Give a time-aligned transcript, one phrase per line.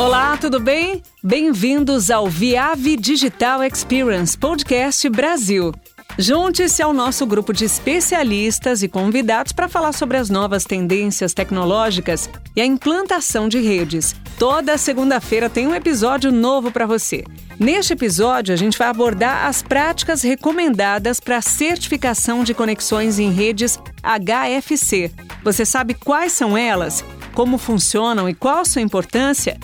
[0.00, 1.02] Olá, tudo bem?
[1.22, 5.74] Bem-vindos ao Viave Digital Experience Podcast Brasil.
[6.18, 12.30] Junte-se ao nosso grupo de especialistas e convidados para falar sobre as novas tendências tecnológicas
[12.56, 14.16] e a implantação de redes.
[14.38, 17.22] Toda segunda-feira tem um episódio novo para você.
[17.58, 23.30] Neste episódio, a gente vai abordar as práticas recomendadas para a certificação de conexões em
[23.30, 25.12] redes HFC.
[25.44, 27.04] Você sabe quais são elas?
[27.34, 29.58] Como funcionam e qual sua importância?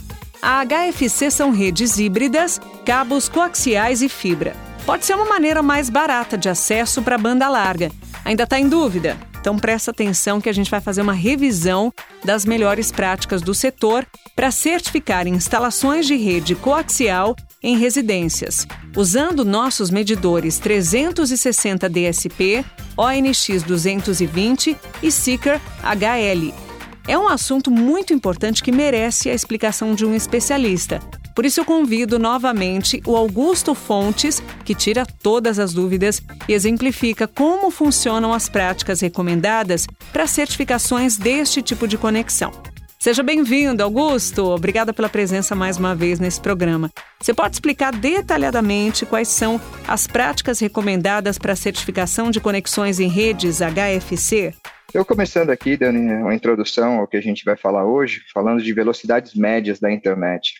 [0.48, 4.54] A HFC são redes híbridas, cabos coaxiais e fibra.
[4.84, 7.90] Pode ser uma maneira mais barata de acesso para banda larga.
[8.24, 9.16] Ainda está em dúvida?
[9.40, 11.92] Então presta atenção que a gente vai fazer uma revisão
[12.24, 19.90] das melhores práticas do setor para certificar instalações de rede coaxial em residências, usando nossos
[19.90, 22.64] medidores 360 DSP,
[22.96, 26.65] ONX 220 e Seeker HL.
[27.08, 30.98] É um assunto muito importante que merece a explicação de um especialista.
[31.36, 37.28] Por isso eu convido novamente o Augusto Fontes, que tira todas as dúvidas e exemplifica
[37.28, 42.50] como funcionam as práticas recomendadas para certificações deste tipo de conexão.
[42.98, 44.46] Seja bem-vindo, Augusto.
[44.46, 46.90] Obrigada pela presença mais uma vez nesse programa.
[47.20, 53.60] Você pode explicar detalhadamente quais são as práticas recomendadas para certificação de conexões em redes
[53.60, 54.54] HFC?
[54.96, 58.72] Eu começando aqui, dando uma introdução ao que a gente vai falar hoje, falando de
[58.72, 60.54] velocidades médias da internet.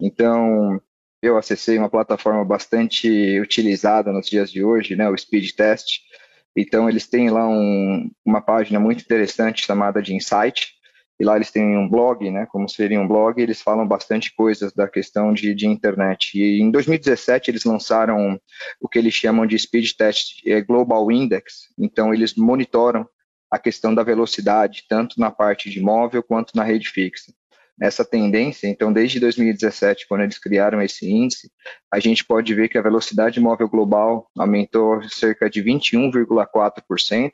[0.00, 0.80] Então,
[1.20, 5.98] eu acessei uma plataforma bastante utilizada nos dias de hoje, né, o Speed Test.
[6.56, 10.68] Então, eles têm lá um, uma página muito interessante chamada de Insight,
[11.20, 14.72] e lá eles têm um blog, né, como seria um blog, eles falam bastante coisas
[14.72, 16.30] da questão de, de internet.
[16.40, 18.40] E em 2017 eles lançaram
[18.80, 23.06] o que eles chamam de Speed Test é, Global Index, então eles monitoram
[23.56, 27.32] a questão da velocidade, tanto na parte de móvel quanto na rede fixa
[27.78, 31.50] nessa tendência, então desde 2017, quando eles criaram esse índice,
[31.92, 37.32] a gente pode ver que a velocidade móvel global aumentou cerca de 21,4%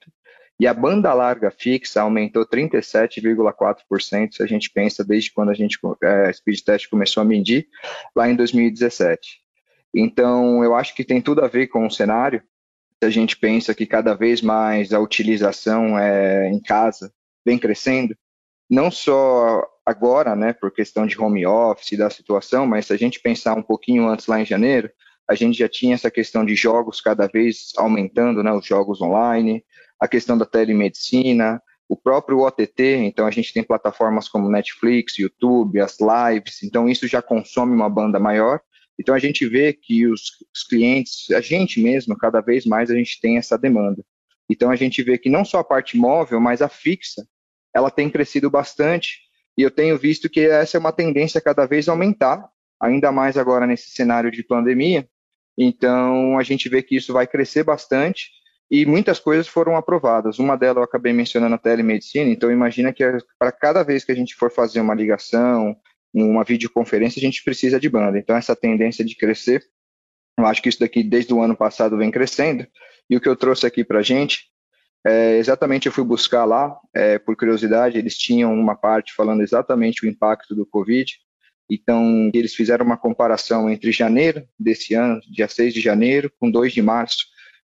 [0.58, 5.78] e a banda larga fixa aumentou 37,4%, se a gente pensa desde quando a gente
[6.02, 7.68] é, Speed Test começou a medir,
[8.14, 9.40] lá em 2017.
[9.94, 12.42] Então, eu acho que tem tudo a ver com o cenário,
[13.04, 17.12] a gente pensa que cada vez mais a utilização é, em casa
[17.44, 18.16] vem crescendo,
[18.70, 23.20] não só agora, né, por questão de home office da situação, mas se a gente
[23.20, 24.90] pensar um pouquinho antes lá em janeiro,
[25.28, 29.64] a gente já tinha essa questão de jogos cada vez aumentando, né, os jogos online,
[30.00, 35.80] a questão da telemedicina, o próprio OTT, então a gente tem plataformas como Netflix, YouTube,
[35.80, 38.60] as lives, então isso já consome uma banda maior.
[38.98, 40.22] Então a gente vê que os,
[40.54, 44.04] os clientes, a gente mesmo, cada vez mais a gente tem essa demanda.
[44.48, 47.26] Então a gente vê que não só a parte móvel, mas a fixa,
[47.74, 49.20] ela tem crescido bastante
[49.56, 52.48] e eu tenho visto que essa é uma tendência a cada vez aumentar,
[52.80, 55.08] ainda mais agora nesse cenário de pandemia.
[55.56, 58.30] Então, a gente vê que isso vai crescer bastante
[58.70, 60.38] e muitas coisas foram aprovadas.
[60.38, 63.04] Uma delas eu acabei mencionando a telemedicina, então imagina que
[63.38, 65.76] para cada vez que a gente for fazer uma ligação,
[66.14, 68.18] uma videoconferência, a gente precisa de banda.
[68.18, 69.64] Então, essa tendência de crescer,
[70.38, 72.66] eu acho que isso daqui desde o ano passado vem crescendo.
[73.08, 74.52] E o que eu trouxe aqui para a gente
[75.04, 80.04] é, exatamente, eu fui buscar lá, é, por curiosidade, eles tinham uma parte falando exatamente
[80.04, 81.12] o impacto do Covid.
[81.68, 86.72] Então, eles fizeram uma comparação entre janeiro desse ano, dia 6 de janeiro, com 2
[86.72, 87.26] de março.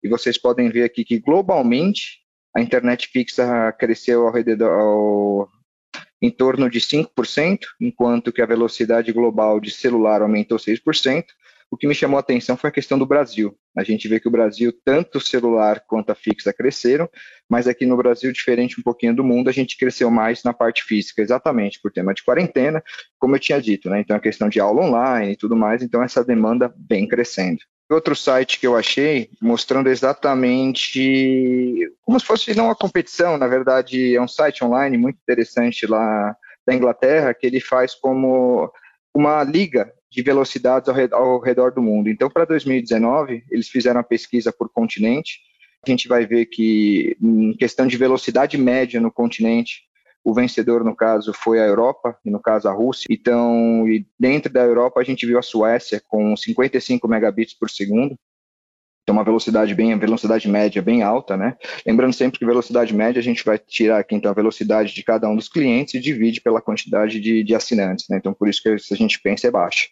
[0.03, 2.19] E vocês podem ver aqui que, globalmente,
[2.55, 5.49] a internet fixa cresceu ao redor, ao,
[6.21, 11.25] em torno de 5%, enquanto que a velocidade global de celular aumentou 6%.
[11.71, 13.55] O que me chamou a atenção foi a questão do Brasil.
[13.77, 17.07] A gente vê que o Brasil, tanto celular quanto a fixa cresceram,
[17.47, 20.83] mas aqui no Brasil, diferente um pouquinho do mundo, a gente cresceu mais na parte
[20.83, 22.83] física, exatamente por tema de quarentena,
[23.19, 23.99] como eu tinha dito, né?
[23.99, 27.61] Então a questão de aula online e tudo mais, então essa demanda vem crescendo.
[27.89, 34.15] Outro site que eu achei mostrando exatamente como se fosse não uma competição, na verdade
[34.15, 36.35] é um site online muito interessante lá
[36.67, 38.71] da Inglaterra que ele faz como
[39.11, 42.09] uma liga de velocidades ao redor, ao redor do mundo.
[42.09, 45.39] Então, para 2019, eles fizeram a pesquisa por continente.
[45.85, 49.83] A gente vai ver que, em questão de velocidade média no continente,
[50.29, 53.07] o vencedor, no caso, foi a Europa, e no caso a Rússia.
[53.09, 53.83] Então,
[54.19, 58.15] dentro da Europa, a gente viu a Suécia com 55 megabits por segundo.
[59.01, 61.57] Então, uma velocidade bem, velocidade média bem alta, né?
[61.83, 65.27] Lembrando sempre que velocidade média a gente vai tirar aqui, então, a velocidade de cada
[65.27, 68.17] um dos clientes e divide pela quantidade de, de assinantes, né?
[68.17, 69.87] Então, por isso que a gente pensa é baixa.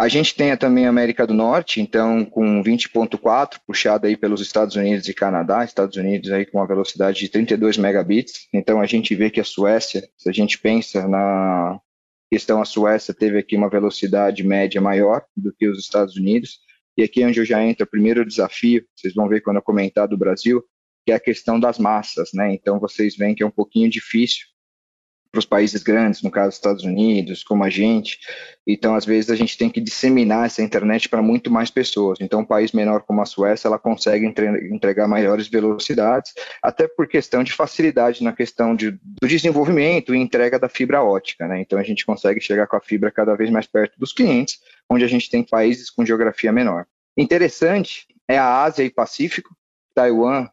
[0.00, 4.74] A gente tem também a América do Norte, então com 20.4 puxado aí pelos Estados
[4.74, 8.48] Unidos e Canadá, Estados Unidos aí com uma velocidade de 32 megabits.
[8.50, 11.78] Então a gente vê que a Suécia, se a gente pensa na
[12.32, 16.60] questão a Suécia teve aqui uma velocidade média maior do que os Estados Unidos,
[16.96, 19.62] e aqui é onde eu já entro o primeiro desafio, vocês vão ver quando eu
[19.62, 20.64] comentar do Brasil,
[21.04, 22.54] que é a questão das massas, né?
[22.54, 24.46] Então vocês veem que é um pouquinho difícil
[25.30, 28.18] para os países grandes, no caso dos Estados Unidos, como a gente.
[28.66, 32.18] Então, às vezes, a gente tem que disseminar essa internet para muito mais pessoas.
[32.20, 36.32] Então, um país menor como a Suécia, ela consegue entregar maiores velocidades,
[36.62, 41.46] até por questão de facilidade na questão de, do desenvolvimento e entrega da fibra ótica.
[41.46, 41.60] Né?
[41.60, 45.04] Então, a gente consegue chegar com a fibra cada vez mais perto dos clientes, onde
[45.04, 46.86] a gente tem países com geografia menor.
[47.16, 49.54] Interessante é a Ásia e Pacífico,
[49.94, 50.48] Taiwan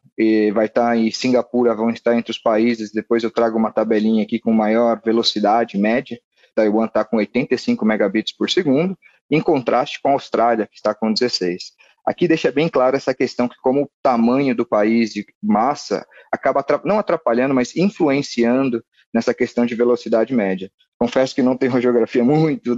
[0.54, 2.92] vai estar em Singapura, vão estar entre os países.
[2.92, 6.20] Depois eu trago uma tabelinha aqui com maior velocidade média.
[6.56, 8.98] Taiwan está com 85 megabits por segundo,
[9.30, 11.74] em contraste com a Austrália, que está com 16.
[12.06, 16.66] Aqui deixa bem claro essa questão que como o tamanho do país e massa acaba
[16.86, 18.84] não atrapalhando, mas influenciando
[19.18, 20.72] nessa questão de velocidade média.
[21.00, 22.78] Confesso que não tenho uma geografia muito,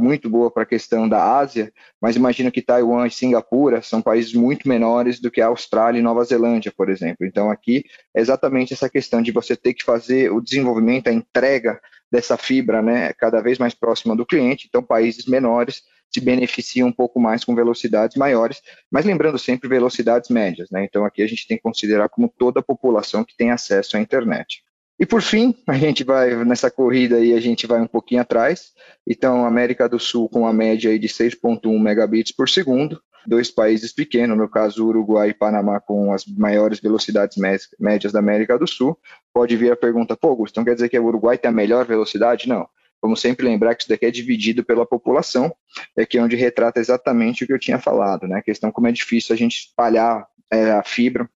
[0.00, 4.32] muito boa para a questão da Ásia, mas imagino que Taiwan e Singapura são países
[4.32, 7.26] muito menores do que a Austrália e Nova Zelândia, por exemplo.
[7.26, 7.82] Então, aqui
[8.14, 12.80] é exatamente essa questão de você ter que fazer o desenvolvimento, a entrega dessa fibra
[12.80, 14.66] né, cada vez mais próxima do cliente.
[14.68, 20.30] Então, países menores se beneficiam um pouco mais com velocidades maiores, mas lembrando sempre velocidades
[20.30, 20.70] médias.
[20.70, 20.84] Né?
[20.84, 24.00] Então, aqui a gente tem que considerar como toda a população que tem acesso à
[24.00, 24.62] internet.
[25.00, 28.72] E por fim, a gente vai nessa corrida aí, a gente vai um pouquinho atrás.
[29.08, 33.94] Então, América do Sul com a média aí de 6.1 megabits por segundo, dois países
[33.94, 37.38] pequenos, no caso Uruguai e Panamá com as maiores velocidades
[37.78, 38.94] médias da América do Sul.
[39.32, 41.86] Pode vir a pergunta, pô, Augusto, então quer dizer que o Uruguai tem a melhor
[41.86, 42.46] velocidade?
[42.46, 42.68] Não.
[43.00, 45.50] Vamos sempre lembrar que isso daqui é dividido pela população,
[45.96, 48.36] é que é onde retrata exatamente o que eu tinha falado, né?
[48.36, 51.26] A questão como é difícil a gente espalhar é, a fibra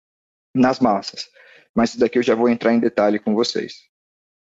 [0.55, 1.33] nas massas
[1.75, 3.75] mas isso daqui eu já vou entrar em detalhe com vocês.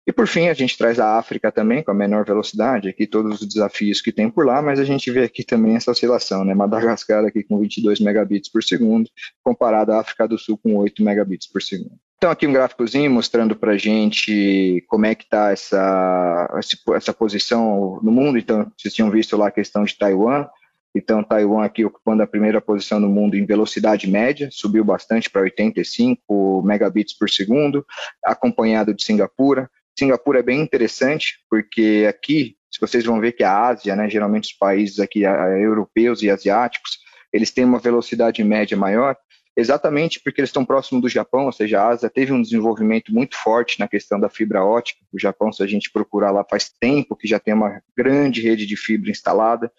[0.10, 3.42] E por fim, a gente traz a África também, com a menor velocidade, aqui todos
[3.42, 6.56] os desafios que tem por lá, mas a gente vê aqui também essa oscilação, né?
[6.56, 9.08] Madagascar aqui com 22 megabits por segundo,
[9.44, 11.92] comparado à África do Sul com 8 megabits por segundo.
[12.18, 16.60] Então aqui um gráficozinho mostrando para a gente como é que está essa,
[16.96, 18.40] essa posição no mundo.
[18.40, 20.48] Então, vocês tinham visto lá a questão de Taiwan,
[20.96, 25.42] então, Taiwan aqui ocupando a primeira posição no mundo em velocidade média, subiu bastante para
[25.42, 27.86] 85 megabits por segundo,
[28.26, 29.70] acompanhado de Singapura.
[29.98, 34.52] Singapura é bem interessante, porque aqui, se vocês vão ver que a Ásia, né, geralmente
[34.52, 36.98] os países aqui europeus e asiáticos,
[37.32, 39.16] eles têm uma velocidade média maior,
[39.56, 43.36] exatamente porque eles estão próximos do Japão, ou seja, a Ásia teve um desenvolvimento muito
[43.36, 45.02] forte na questão da fibra ótica.
[45.14, 48.66] O Japão, se a gente procurar lá, faz tempo que já tem uma grande rede
[48.66, 49.72] de fibra instalada.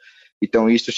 [0.42, 0.90] Então, isso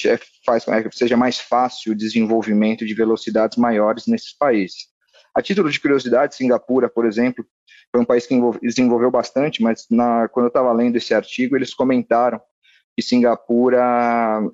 [0.46, 4.86] faz com que seja mais fácil o desenvolvimento de velocidades maiores nesses países.
[5.34, 7.44] A título de curiosidade, Singapura, por exemplo,
[7.90, 11.74] foi um país que desenvolveu bastante, mas na, quando eu estava lendo esse artigo, eles
[11.74, 12.40] comentaram
[12.94, 13.82] que Singapura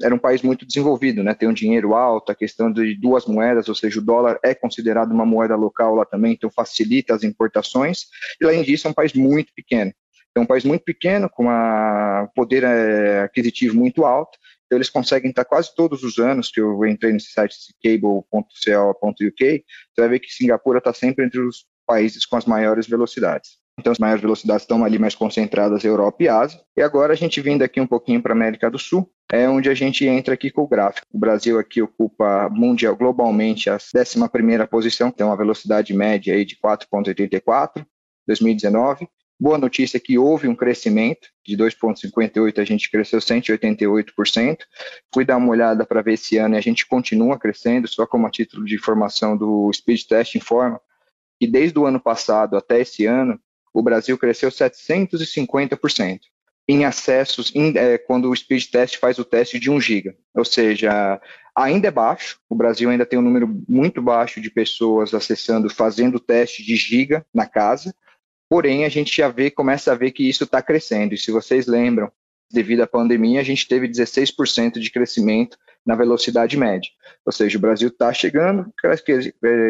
[0.01, 1.35] era um país muito desenvolvido, né?
[1.35, 5.11] tem um dinheiro alto, a questão de duas moedas, ou seja, o dólar é considerado
[5.11, 8.07] uma moeda local lá também, então facilita as importações,
[8.41, 9.93] e além disso é um país muito pequeno.
[10.37, 14.39] É um país muito pequeno, com um poder é, aquisitivo muito alto,
[14.69, 19.65] então, eles conseguem estar quase todos os anos, que eu entrei nesse site cable.co.uk, você
[19.97, 23.57] vai ver que Singapura está sempre entre os países com as maiores velocidades.
[23.81, 26.61] Então, as maiores velocidades estão ali mais concentradas Europa e Ásia.
[26.77, 29.71] E agora a gente vindo aqui um pouquinho para a América do Sul, é onde
[29.71, 31.07] a gente entra aqui com o gráfico.
[31.11, 36.57] O Brasil aqui ocupa mundial globalmente a 11ª posição, tem uma velocidade média aí de
[36.57, 37.87] 4.84,
[38.27, 39.09] 2019.
[39.41, 44.59] Boa notícia é que houve um crescimento, de 2,58 a gente cresceu 188%.
[45.15, 48.27] Fui dar uma olhada para ver esse ano e a gente continua crescendo, só como
[48.27, 50.81] a título de informação do Speed Test informa
[51.39, 53.41] que desde o ano passado até esse ano,
[53.73, 56.21] o Brasil cresceu 750%
[56.67, 60.15] em acessos, em, é, quando o Speed Test faz o teste de 1 giga.
[60.35, 61.19] Ou seja,
[61.55, 66.17] ainda é baixo, o Brasil ainda tem um número muito baixo de pessoas acessando, fazendo
[66.17, 67.95] o teste de giga na casa,
[68.49, 71.15] Porém, a gente já vê, começa a ver que isso está crescendo.
[71.15, 72.11] E se vocês lembram,
[72.51, 76.91] devido à pandemia, a gente teve 16% de crescimento na velocidade média.
[77.25, 78.73] Ou seja, o Brasil está chegando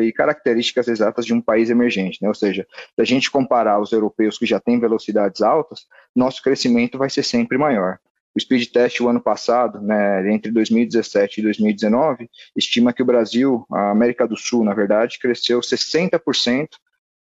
[0.02, 2.18] e características exatas de um país emergente.
[2.22, 2.28] Né?
[2.28, 6.98] Ou seja, se a gente comparar os europeus que já têm velocidades altas, nosso crescimento
[6.98, 7.98] vai ser sempre maior.
[8.34, 13.64] O Speed Test, o ano passado, né, entre 2017 e 2019, estima que o Brasil,
[13.72, 16.68] a América do Sul, na verdade, cresceu 60%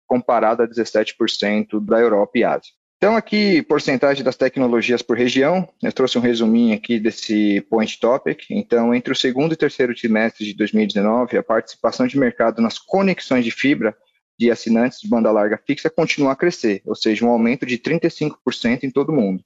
[0.07, 2.71] comparado a 17% da Europa e Ásia.
[2.97, 8.45] Então, aqui, porcentagem das tecnologias por região, eu trouxe um resuminho aqui desse point topic.
[8.49, 13.45] Então, entre o segundo e terceiro trimestre de 2019, a participação de mercado nas conexões
[13.45, 13.95] de fibra
[14.37, 18.83] de assinantes de banda larga fixa continua a crescer, ou seja, um aumento de 35%
[18.83, 19.43] em todo o mundo.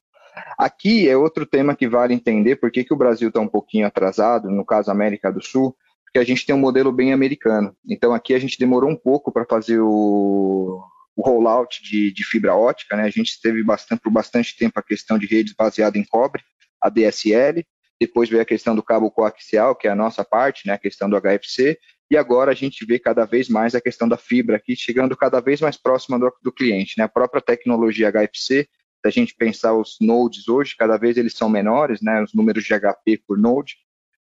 [0.57, 3.85] Aqui é outro tema que vale entender por que, que o Brasil está um pouquinho
[3.85, 5.75] atrasado, no caso América do Sul,
[6.11, 7.73] porque a gente tem um modelo bem americano.
[7.87, 10.83] Então aqui a gente demorou um pouco para fazer o,
[11.15, 13.03] o rollout de, de, fibra ótica, né?
[13.03, 16.43] A gente teve bastante, por bastante tempo a questão de redes baseada em cobre,
[16.81, 17.65] a DSL,
[17.99, 20.73] depois veio a questão do cabo coaxial, que é a nossa parte, né?
[20.73, 24.17] A questão do HFC, e agora a gente vê cada vez mais a questão da
[24.17, 27.05] fibra aqui, chegando cada vez mais próxima do, do cliente, né?
[27.05, 28.67] A própria tecnologia HFC, se
[29.05, 32.21] a gente pensar os nodes hoje, cada vez eles são menores, né?
[32.21, 33.77] Os números de HP por node,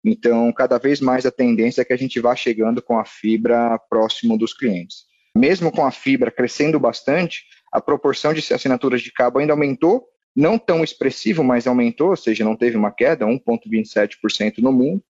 [0.04, 3.78] então, cada vez mais a tendência é que a gente vá chegando com a fibra
[3.90, 5.04] próximo dos clientes.
[5.36, 10.58] Mesmo com a fibra crescendo bastante, a proporção de assinaturas de cabo ainda aumentou, não
[10.58, 15.02] tão expressivo, mas aumentou, ou seja, não teve uma queda, 1,27% no mundo.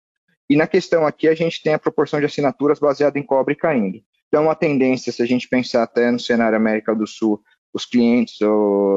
[0.49, 4.01] E na questão aqui, a gente tem a proporção de assinaturas baseada em cobre caindo.
[4.29, 7.43] Então, a tendência, se a gente pensar até no cenário América do Sul,
[7.73, 8.39] os clientes,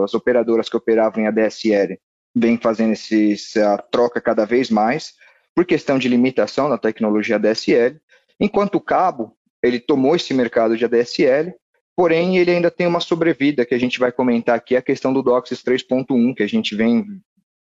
[0.03, 1.98] as operadoras que operavam em ADSL,
[2.33, 5.13] vêm fazendo essa troca cada vez mais,
[5.55, 8.00] por questão de limitação da tecnologia ADSL,
[8.39, 11.53] enquanto o cabo, ele tomou esse mercado de ADSL,
[11.96, 15.22] porém ele ainda tem uma sobrevida que a gente vai comentar aqui, a questão do
[15.22, 17.05] DOCSIS 3.1, que a gente vem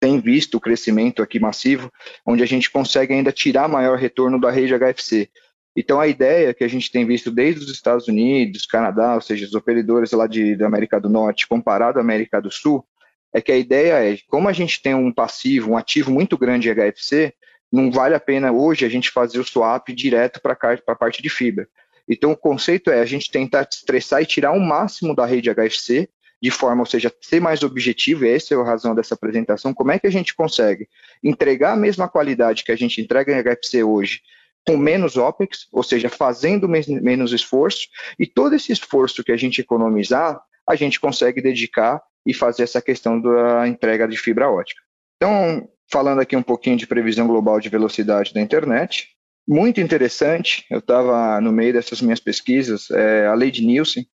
[0.00, 1.90] tem visto o crescimento aqui massivo,
[2.26, 5.30] onde a gente consegue ainda tirar maior retorno da rede HFC.
[5.74, 9.46] Então, a ideia que a gente tem visto desde os Estados Unidos, Canadá, ou seja,
[9.46, 12.84] os operadores lá de, da América do Norte, comparado à América do Sul,
[13.32, 16.72] é que a ideia é, como a gente tem um passivo, um ativo muito grande
[16.72, 17.34] de HFC,
[17.74, 21.28] não vale a pena hoje a gente fazer o swap direto para a parte de
[21.28, 21.68] fibra.
[22.08, 26.08] Então, o conceito é a gente tentar estressar e tirar o máximo da rede HFC,
[26.40, 29.90] de forma, ou seja, ser mais objetivo, e essa é a razão dessa apresentação, como
[29.90, 30.86] é que a gente consegue
[31.22, 34.20] entregar a mesma qualidade que a gente entrega em HFC hoje,
[34.66, 37.88] com menos OPEX, ou seja, fazendo menos esforço,
[38.18, 42.80] e todo esse esforço que a gente economizar, a gente consegue dedicar e fazer essa
[42.80, 44.80] questão da entrega de fibra ótica.
[45.16, 49.08] Então, falando aqui um pouquinho de previsão global de velocidade da internet.
[49.46, 54.06] Muito interessante, eu estava no meio dessas minhas pesquisas, é, a lei de Nielsen.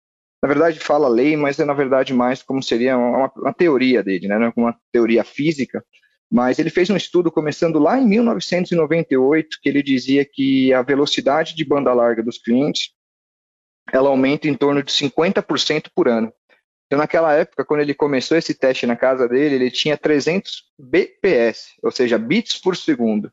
[0.43, 4.27] Na verdade, fala lei, mas é na verdade mais como seria uma, uma teoria dele,
[4.27, 4.47] né?
[4.47, 5.85] É uma teoria física.
[6.31, 11.55] Mas ele fez um estudo começando lá em 1998, que ele dizia que a velocidade
[11.57, 12.91] de banda larga dos clientes
[13.93, 16.33] ela aumenta em torno de 50% por ano.
[16.91, 21.77] Então, naquela época, quando ele começou esse teste na casa dele, ele tinha 300 bps,
[21.85, 23.31] ou seja, bits por segundo.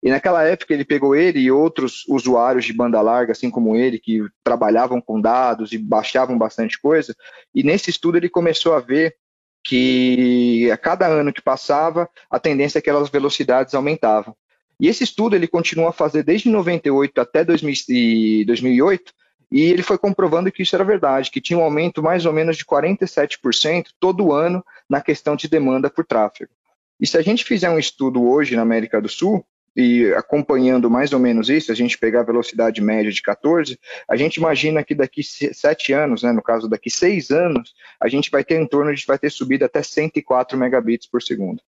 [0.00, 3.98] E naquela época ele pegou ele e outros usuários de banda larga, assim como ele,
[3.98, 7.12] que trabalhavam com dados e baixavam bastante coisa.
[7.52, 9.16] E nesse estudo ele começou a ver
[9.64, 14.36] que a cada ano que passava, a tendência é que aquelas velocidades aumentavam.
[14.78, 19.12] E esse estudo ele continua a fazer desde 98 até 2008,
[19.50, 22.56] e ele foi comprovando que isso era verdade, que tinha um aumento mais ou menos
[22.56, 26.52] de 47% todo ano na questão de demanda por tráfego.
[27.00, 29.44] E se a gente fizer um estudo hoje na América do Sul,
[29.76, 33.78] e acompanhando mais ou menos isso, a gente pegar a velocidade média de 14,
[34.08, 38.30] a gente imagina que daqui sete anos, né, no caso daqui seis anos, a gente
[38.30, 41.62] vai ter em torno de vai ter subido até 104 megabits por segundo.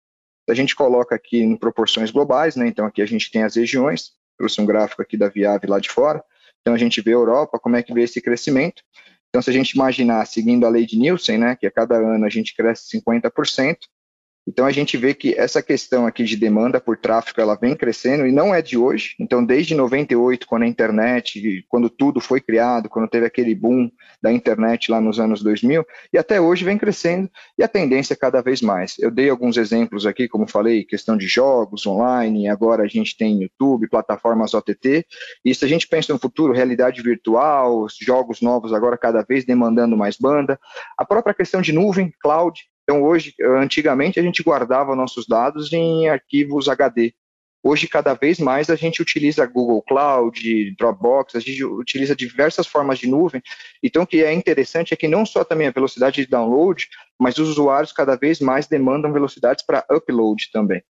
[0.49, 4.13] A gente coloca aqui em proporções globais, né, então aqui a gente tem as regiões,
[4.37, 6.25] trouxe um gráfico aqui da Viave lá de fora,
[6.61, 8.83] então a gente vê a Europa, como é que vê esse crescimento.
[9.29, 12.25] Então, se a gente imaginar, seguindo a lei de Nielsen, né, que a cada ano
[12.25, 13.77] a gente cresce 50%,
[14.51, 18.27] então a gente vê que essa questão aqui de demanda por tráfego ela vem crescendo
[18.27, 19.15] e não é de hoje.
[19.21, 23.89] Então desde 98, quando a internet, quando tudo foi criado, quando teve aquele boom
[24.21, 28.17] da internet lá nos anos 2000, e até hoje vem crescendo e a tendência é
[28.17, 28.97] cada vez mais.
[28.99, 33.43] Eu dei alguns exemplos aqui, como falei, questão de jogos online, agora a gente tem
[33.43, 35.07] YouTube, plataformas OTT.
[35.45, 39.97] E se a gente pensa no futuro, realidade virtual, jogos novos agora cada vez demandando
[39.97, 40.59] mais banda,
[40.99, 46.09] a própria questão de nuvem, cloud, então, hoje, antigamente, a gente guardava nossos dados em
[46.09, 47.15] arquivos HD.
[47.63, 52.99] Hoje, cada vez mais, a gente utiliza Google Cloud, Dropbox, a gente utiliza diversas formas
[52.99, 53.41] de nuvem.
[53.81, 57.39] Então, o que é interessante é que não só também a velocidade de download, mas
[57.39, 60.83] os usuários cada vez mais demandam velocidades para upload também.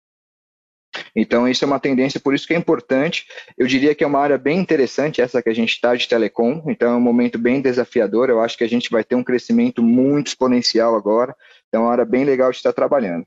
[1.15, 3.25] Então, isso é uma tendência, por isso que é importante.
[3.57, 6.63] Eu diria que é uma área bem interessante, essa que a gente está de telecom,
[6.67, 8.29] então é um momento bem desafiador.
[8.29, 11.35] Eu acho que a gente vai ter um crescimento muito exponencial agora,
[11.69, 13.25] então é uma bem legal de estar trabalhando.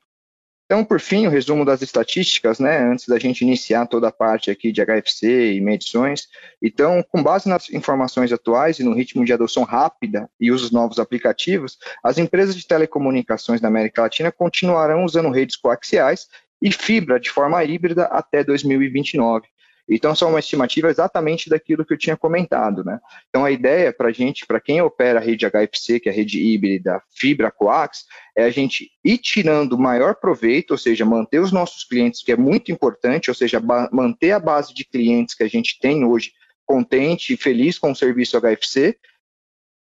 [0.72, 4.50] Então, por fim, o resumo das estatísticas, né, antes da gente iniciar toda a parte
[4.50, 6.28] aqui de HFC e medições.
[6.62, 10.99] Então, com base nas informações atuais e no ritmo de adoção rápida e usos novos
[10.99, 16.26] aplicativos, as empresas de telecomunicações da América Latina continuarão usando redes coaxiais
[16.62, 19.46] e fibra de forma híbrida até 2029.
[19.88, 22.84] Então, são uma estimativa exatamente daquilo que eu tinha comentado.
[22.84, 22.98] Né?
[23.28, 26.14] Então, a ideia para a gente, para quem opera a rede HFC, que é a
[26.14, 28.04] rede híbrida fibra coax,
[28.36, 32.36] é a gente ir tirando maior proveito, ou seja, manter os nossos clientes, que é
[32.36, 33.60] muito importante, ou seja,
[33.92, 36.32] manter a base de clientes que a gente tem hoje
[36.64, 38.96] contente e feliz com o serviço HFC,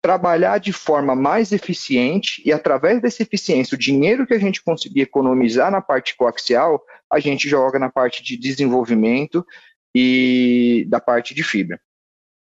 [0.01, 5.01] trabalhar de forma mais eficiente e, através dessa eficiência, o dinheiro que a gente conseguir
[5.01, 9.45] economizar na parte coaxial, a gente joga na parte de desenvolvimento
[9.95, 11.79] e da parte de fibra.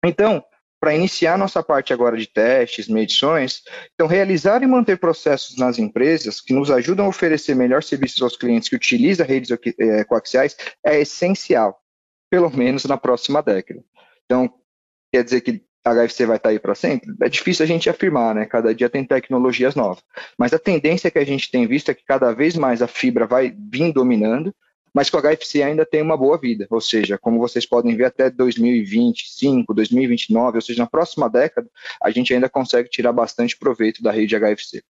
[0.06, 0.44] Então,
[0.84, 3.62] para iniciar nossa parte agora de testes, medições,
[3.94, 8.36] então realizar e manter processos nas empresas que nos ajudam a oferecer melhor serviços aos
[8.36, 9.50] clientes que utilizam redes
[9.80, 11.82] eh, coaxiais é essencial,
[12.30, 13.82] pelo menos na próxima década.
[14.26, 14.54] Então,
[15.10, 17.14] quer dizer que a HFC vai estar aí para sempre?
[17.22, 18.46] É difícil a gente afirmar, né?
[18.46, 20.04] Cada dia tem tecnologias novas.
[20.38, 23.26] Mas a tendência que a gente tem visto é que cada vez mais a fibra
[23.26, 24.54] vai vir dominando,
[24.94, 26.68] mas que o HFC ainda tem uma boa vida.
[26.70, 31.68] Ou seja, como vocês podem ver, até 2025, 2029, ou seja, na próxima década,
[32.02, 34.84] a gente ainda consegue tirar bastante proveito da rede HFC.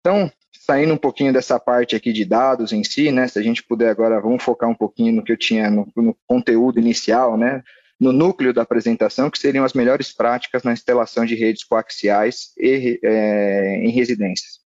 [0.00, 3.28] Então, saindo um pouquinho dessa parte aqui de dados em si, né?
[3.28, 6.16] Se a gente puder agora, vamos focar um pouquinho no que eu tinha no, no
[6.26, 7.62] conteúdo inicial, né?
[7.98, 13.00] no núcleo da apresentação, que seriam as melhores práticas na instalação de redes coaxiais e,
[13.02, 14.65] é, em residências.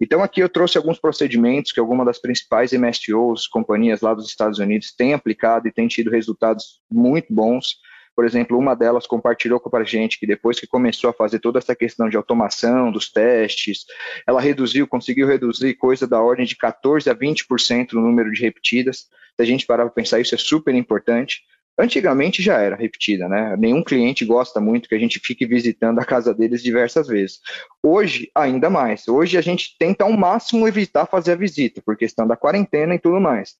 [0.00, 4.58] Então, aqui eu trouxe alguns procedimentos que algumas das principais MSOs, companhias lá dos Estados
[4.58, 7.76] Unidos, têm aplicado e têm tido resultados muito bons.
[8.14, 11.58] Por exemplo, uma delas compartilhou com a gente que depois que começou a fazer toda
[11.58, 13.84] essa questão de automação dos testes,
[14.26, 19.08] ela reduziu, conseguiu reduzir coisa da ordem de 14 a 20% no número de repetidas.
[19.36, 21.42] Se a gente parar para pensar, isso é super importante.
[21.76, 23.56] Antigamente já era repetida, né?
[23.56, 27.40] Nenhum cliente gosta muito que a gente fique visitando a casa deles diversas vezes.
[27.82, 29.08] Hoje, ainda mais.
[29.08, 32.98] Hoje a gente tenta ao máximo evitar fazer a visita, por questão da quarentena e
[32.98, 33.56] tudo mais.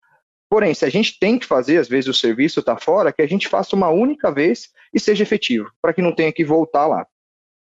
[0.48, 3.26] Porém, se a gente tem que fazer, às vezes o serviço está fora, que a
[3.26, 7.04] gente faça uma única vez e seja efetivo, para que não tenha que voltar lá.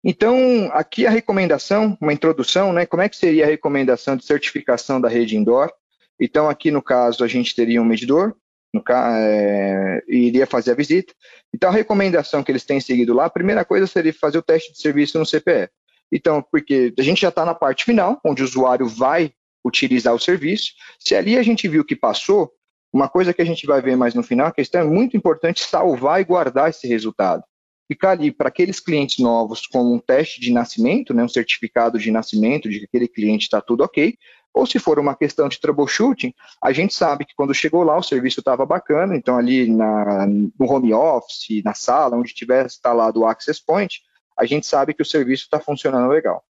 [0.04, 2.88] Então, aqui a recomendação, uma introdução, né?
[2.88, 5.72] Como é que seria a recomendação de certificação da rede indoor?
[6.20, 8.36] Então, aqui no caso, a gente teria um medidor,
[8.74, 11.14] no, é, iria fazer a visita.
[11.54, 14.74] Então, a recomendação que eles têm seguido lá, a primeira coisa seria fazer o teste
[14.74, 15.70] de serviço no CPE.
[16.12, 19.32] Então, porque a gente já está na parte final, onde o usuário vai
[19.66, 20.72] utilizar o serviço.
[21.00, 22.52] Se ali a gente viu que passou,
[22.92, 25.64] uma coisa que a gente vai ver mais no final, a questão é muito importante
[25.64, 27.44] salvar e guardar esse resultado.
[27.88, 32.12] Ficar ali para aqueles clientes novos com um teste de nascimento, né, um certificado de
[32.12, 34.16] nascimento de que aquele cliente está tudo ok,
[34.60, 38.04] ou se for uma questão de troubleshooting, a gente sabe que quando chegou lá o
[38.04, 43.26] serviço estava bacana, então ali na, no home office, na sala, onde tiver instalado o
[43.26, 44.02] access point,
[44.38, 46.44] a gente sabe que o serviço está funcionando legal.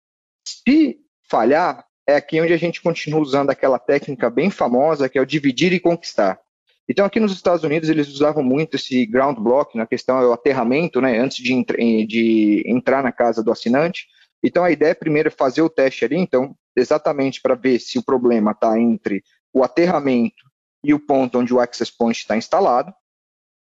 [0.48, 5.22] Se falhar, é aqui onde a gente continua usando aquela técnica bem famosa que é
[5.22, 6.40] o dividir e conquistar.
[6.88, 10.32] Então, aqui nos Estados Unidos, eles usavam muito esse ground block, na questão é o
[10.32, 14.08] aterramento, né, antes de, de entrar na casa do assinante.
[14.42, 18.04] Então, a ideia é primeiro fazer o teste ali, então, exatamente para ver se o
[18.04, 20.46] problema está entre o aterramento
[20.84, 22.94] e o ponto onde o access point está instalado.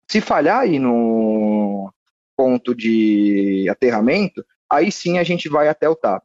[0.08, 1.92] Se falhar aí no
[2.36, 6.22] ponto de aterramento, aí sim a gente vai até o TAP.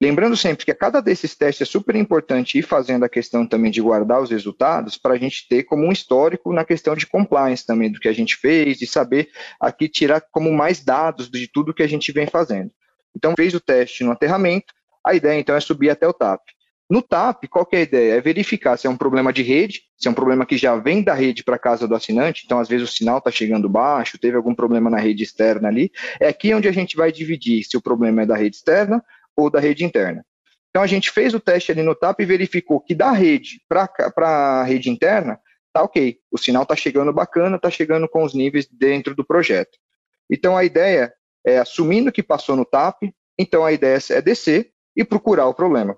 [0.00, 3.68] Lembrando sempre que a cada desses testes é super importante ir fazendo a questão também
[3.68, 7.66] de guardar os resultados para a gente ter como um histórico na questão de compliance
[7.66, 9.28] também do que a gente fez e saber
[9.60, 12.70] aqui tirar como mais dados de tudo que a gente vem fazendo.
[13.16, 14.72] Então, fez o teste no aterramento,
[15.06, 16.40] a ideia então é subir até o TAP.
[16.90, 18.14] No TAP, qual que é a ideia?
[18.14, 21.02] É verificar se é um problema de rede, se é um problema que já vem
[21.02, 24.18] da rede para a casa do assinante, então às vezes o sinal está chegando baixo,
[24.18, 25.92] teve algum problema na rede externa ali.
[26.18, 29.04] É aqui onde a gente vai dividir se o problema é da rede externa
[29.36, 30.24] ou da rede interna.
[30.70, 33.90] Então a gente fez o teste ali no TAP e verificou que da rede para
[34.26, 35.38] a rede interna,
[35.74, 39.76] tá ok, o sinal está chegando bacana, está chegando com os níveis dentro do projeto.
[40.30, 41.12] Então a ideia
[41.46, 43.02] é, assumindo que passou no TAP,
[43.38, 45.96] então a ideia é descer e procurar o problema.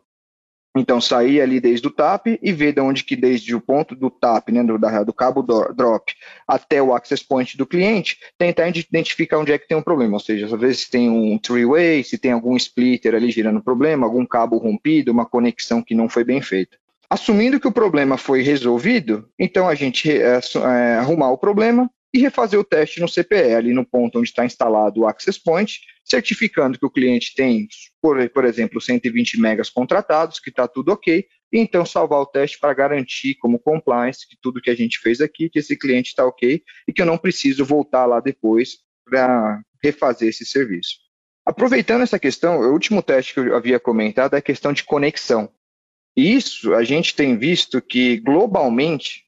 [0.76, 4.08] Então, sair ali desde o TAP e ver de onde que desde o ponto do
[4.08, 6.14] TAP, né, do, do cabo drop
[6.46, 10.14] até o access point do cliente, tentar identificar onde é que tem um problema.
[10.14, 14.24] Ou seja, às vezes tem um three-way, se tem algum splitter ali gerando problema, algum
[14.24, 16.76] cabo rompido, uma conexão que não foi bem feita.
[17.08, 22.18] Assumindo que o problema foi resolvido, então a gente é, é, arrumar o problema, e
[22.18, 26.78] refazer o teste no CPE, ali no ponto onde está instalado o Access Point, certificando
[26.78, 27.68] que o cliente tem,
[28.02, 32.58] por, por exemplo, 120 megas contratados, que está tudo ok, e então salvar o teste
[32.58, 36.24] para garantir como compliance que tudo que a gente fez aqui, que esse cliente está
[36.24, 40.96] ok e que eu não preciso voltar lá depois para refazer esse serviço.
[41.44, 45.52] Aproveitando essa questão, o último teste que eu havia comentado é a questão de conexão.
[46.16, 49.24] E isso a gente tem visto que globalmente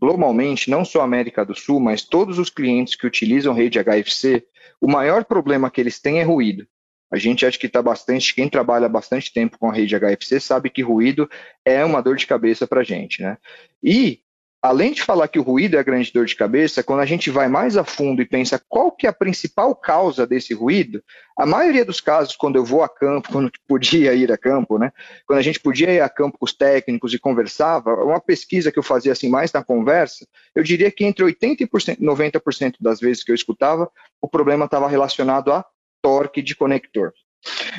[0.00, 4.44] globalmente, não só a América do Sul, mas todos os clientes que utilizam rede HFC,
[4.80, 6.66] o maior problema que eles têm é ruído.
[7.10, 10.68] A gente acha que está bastante, quem trabalha bastante tempo com a rede HFC sabe
[10.68, 11.30] que ruído
[11.64, 13.38] é uma dor de cabeça para a gente, né?
[13.82, 14.23] E
[14.64, 17.28] além de falar que o ruído é a grande dor de cabeça, quando a gente
[17.28, 21.04] vai mais a fundo e pensa qual que é a principal causa desse ruído,
[21.38, 24.90] a maioria dos casos, quando eu vou a campo, quando podia ir a campo, né,
[25.26, 28.78] quando a gente podia ir a campo com os técnicos e conversava, uma pesquisa que
[28.78, 33.22] eu fazia assim mais na conversa, eu diria que entre 80% e 90% das vezes
[33.22, 35.62] que eu escutava, o problema estava relacionado a
[36.00, 37.12] torque de conector.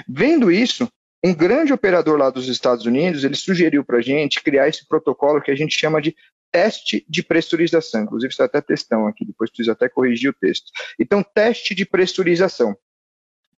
[0.07, 0.87] Vendo isso,
[1.25, 5.41] um grande operador lá dos Estados Unidos, ele sugeriu para a gente criar esse protocolo
[5.41, 6.15] que a gente chama de
[6.55, 8.03] teste de pressurização.
[8.03, 10.71] Inclusive, está até textão aqui, depois preciso até corrigir o texto.
[10.97, 12.71] Então, teste de pressurização.
[12.71, 12.77] O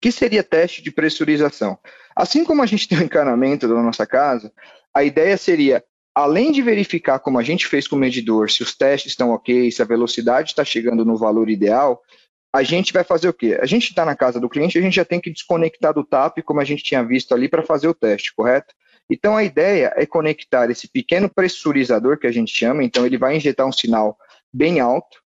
[0.01, 1.79] que seria teste de pressurização?
[2.17, 4.51] Assim como a gente tem o encanamento da nossa casa,
[4.95, 8.75] a ideia seria, além de verificar como a gente fez com o medidor, se os
[8.75, 12.01] testes estão ok, se a velocidade está chegando no valor ideal,
[12.51, 13.59] a gente vai fazer o quê?
[13.61, 16.39] A gente está na casa do cliente, a gente já tem que desconectar do TAP,
[16.43, 18.75] como a gente tinha visto ali, para fazer o teste, correto?
[19.09, 23.37] Então a ideia é conectar esse pequeno pressurizador que a gente chama, então ele vai
[23.37, 24.19] injetar um sinal
[24.53, 25.23] bem alto.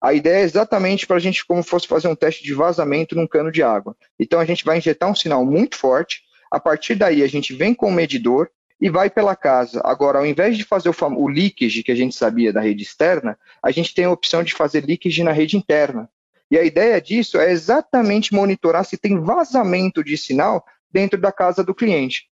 [0.00, 3.26] A ideia é exatamente para a gente como fosse fazer um teste de vazamento num
[3.26, 3.96] cano de água.
[4.18, 6.22] Então a gente vai injetar um sinal muito forte.
[6.50, 8.48] A partir daí a gente vem com o medidor
[8.80, 9.80] e vai pela casa.
[9.84, 13.38] Agora, ao invés de fazer o, o leakage que a gente sabia da rede externa,
[13.62, 16.08] a gente tem a opção de fazer leakage na rede interna.
[16.50, 21.64] E a ideia disso é exatamente monitorar se tem vazamento de sinal dentro da casa
[21.64, 22.28] do cliente.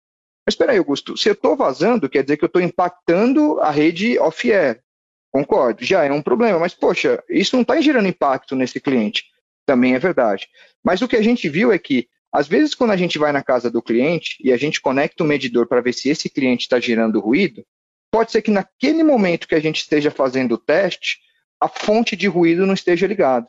[0.46, 3.70] Mas espera aí, Augusto, se eu estou vazando, quer dizer que eu estou impactando a
[3.70, 4.82] rede off-air.
[5.30, 9.24] Concordo, já é um problema, mas poxa, isso não está gerando impacto nesse cliente.
[9.64, 10.48] Também é verdade.
[10.84, 13.42] Mas o que a gente viu é que, às vezes, quando a gente vai na
[13.42, 16.80] casa do cliente e a gente conecta o medidor para ver se esse cliente está
[16.80, 17.64] gerando ruído,
[18.10, 21.18] pode ser que naquele momento que a gente esteja fazendo o teste,
[21.60, 23.46] a fonte de ruído não esteja ligada.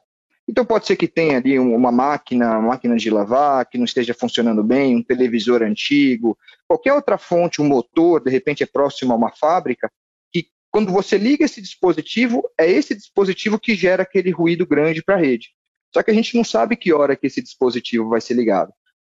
[0.48, 4.14] Então pode ser que tenha ali uma máquina, uma máquina de lavar que não esteja
[4.14, 9.16] funcionando bem, um televisor antigo, qualquer outra fonte, um motor, de repente é próximo a
[9.16, 9.90] uma fábrica,
[10.32, 15.16] que quando você liga esse dispositivo, é esse dispositivo que gera aquele ruído grande para
[15.16, 15.50] a rede.
[15.94, 18.74] Só que a gente não sabe que hora que esse dispositivo vai ser ligado.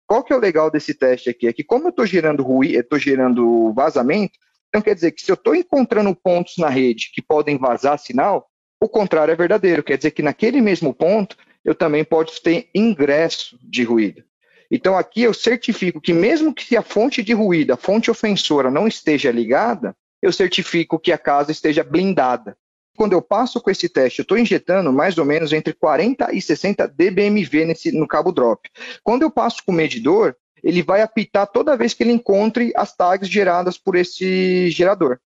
[0.06, 1.46] Qual que é o legal desse teste aqui?
[1.46, 5.30] É que como eu estou gerando ruído, estou gerando vazamento, então quer dizer que se
[5.30, 8.50] eu estou encontrando pontos na rede que podem vazar sinal,
[8.84, 13.58] o contrário é verdadeiro, quer dizer que naquele mesmo ponto eu também posso ter ingresso
[13.62, 14.22] de ruído.
[14.70, 18.86] Então aqui eu certifico que mesmo que a fonte de ruído, a fonte ofensora não
[18.86, 22.56] esteja ligada, eu certifico que a casa esteja blindada.
[22.96, 26.40] Quando eu passo com esse teste, eu estou injetando mais ou menos entre 40 e
[26.40, 28.68] 60 dBmV nesse, no cabo drop.
[29.02, 32.94] Quando eu passo com o medidor, ele vai apitar toda vez que ele encontre as
[32.94, 35.18] tags geradas por esse gerador.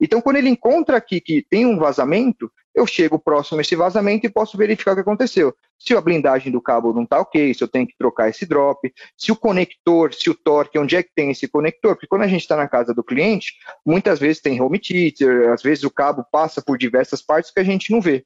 [0.00, 4.26] Então, quando ele encontra aqui que tem um vazamento, eu chego próximo a esse vazamento
[4.26, 5.52] e posso verificar o que aconteceu.
[5.76, 8.92] Se a blindagem do cabo não está ok, se eu tenho que trocar esse drop,
[9.16, 11.94] se o conector, se o torque, onde é que tem esse conector?
[11.94, 15.62] Porque quando a gente está na casa do cliente, muitas vezes tem home theater, às
[15.62, 18.24] vezes o cabo passa por diversas partes que a gente não vê.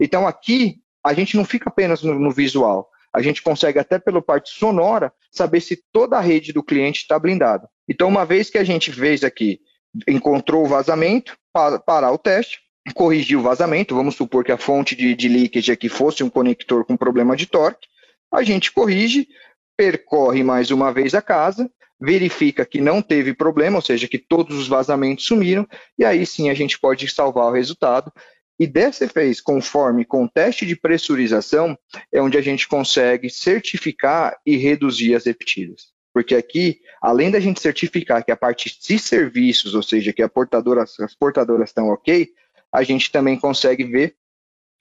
[0.00, 4.22] Então aqui, a gente não fica apenas no, no visual, a gente consegue até pela
[4.22, 7.68] parte sonora saber se toda a rede do cliente está blindada.
[7.88, 9.60] Então, uma vez que a gente fez aqui,
[10.08, 12.60] encontrou o vazamento, para, parar o teste,
[12.94, 16.84] corrigir o vazamento, vamos supor que a fonte de, de leakage aqui fosse um conector
[16.84, 17.86] com problema de torque,
[18.32, 19.28] a gente corrige,
[19.76, 24.58] percorre mais uma vez a casa, verifica que não teve problema, ou seja, que todos
[24.58, 28.12] os vazamentos sumiram, e aí sim a gente pode salvar o resultado.
[28.58, 31.78] E dessa vez, conforme com o teste de pressurização,
[32.12, 35.91] é onde a gente consegue certificar e reduzir as repetidas.
[36.12, 40.82] Porque aqui, além da gente certificar que a parte de serviços, ou seja, que portadora,
[40.82, 42.28] as portadoras estão ok,
[42.70, 44.16] a gente também consegue ver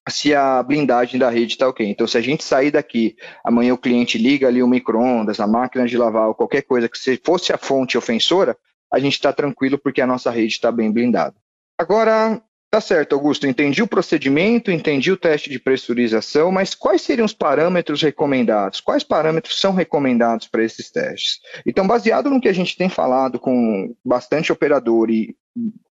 [0.10, 1.88] se a blindagem da rede está ok.
[1.88, 5.86] Então, se a gente sair daqui, amanhã o cliente liga ali o micro-ondas, a máquina
[5.86, 8.58] de lavar, ou qualquer coisa que se fosse a fonte ofensora,
[8.92, 11.36] a gente está tranquilo porque a nossa rede está bem blindada.
[11.78, 12.42] Agora,
[12.72, 13.46] Tá certo, Augusto.
[13.46, 18.80] Entendi o procedimento, entendi o teste de pressurização, mas quais seriam os parâmetros recomendados?
[18.80, 21.42] Quais parâmetros são recomendados para esses testes?
[21.66, 25.36] Então, baseado no que a gente tem falado com bastante operador e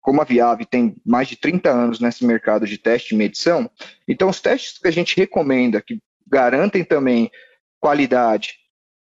[0.02, 3.70] como a Viave tem mais de 30 anos nesse mercado de teste e medição,
[4.06, 7.30] então os testes que a gente recomenda, que garantem também
[7.80, 8.54] qualidade,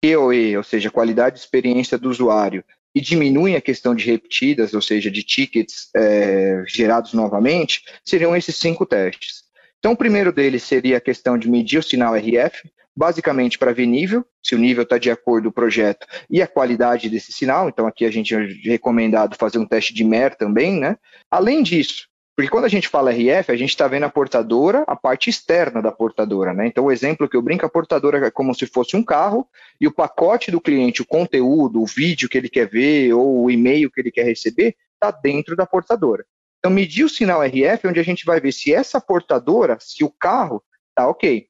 [0.04, 2.62] EOE, ou seja, qualidade de experiência do usuário,
[2.94, 8.56] e diminuem a questão de repetidas, ou seja, de tickets é, gerados novamente, seriam esses
[8.56, 9.42] cinco testes.
[9.78, 13.86] Então, o primeiro deles seria a questão de medir o sinal RF, basicamente para ver
[13.86, 17.68] nível, se o nível está de acordo com o projeto e a qualidade desse sinal.
[17.68, 20.96] Então, aqui a gente é recomendado fazer um teste de MER também, né?
[21.30, 24.96] Além disso, Porque quando a gente fala RF, a gente está vendo a portadora, a
[24.96, 26.66] parte externa da portadora, né?
[26.66, 29.46] Então, o exemplo que eu brinco, a portadora é como se fosse um carro
[29.78, 33.50] e o pacote do cliente, o conteúdo, o vídeo que ele quer ver ou o
[33.50, 36.24] e-mail que ele quer receber, está dentro da portadora.
[36.58, 40.02] Então, medir o sinal RF é onde a gente vai ver se essa portadora, se
[40.02, 41.48] o carro está ok.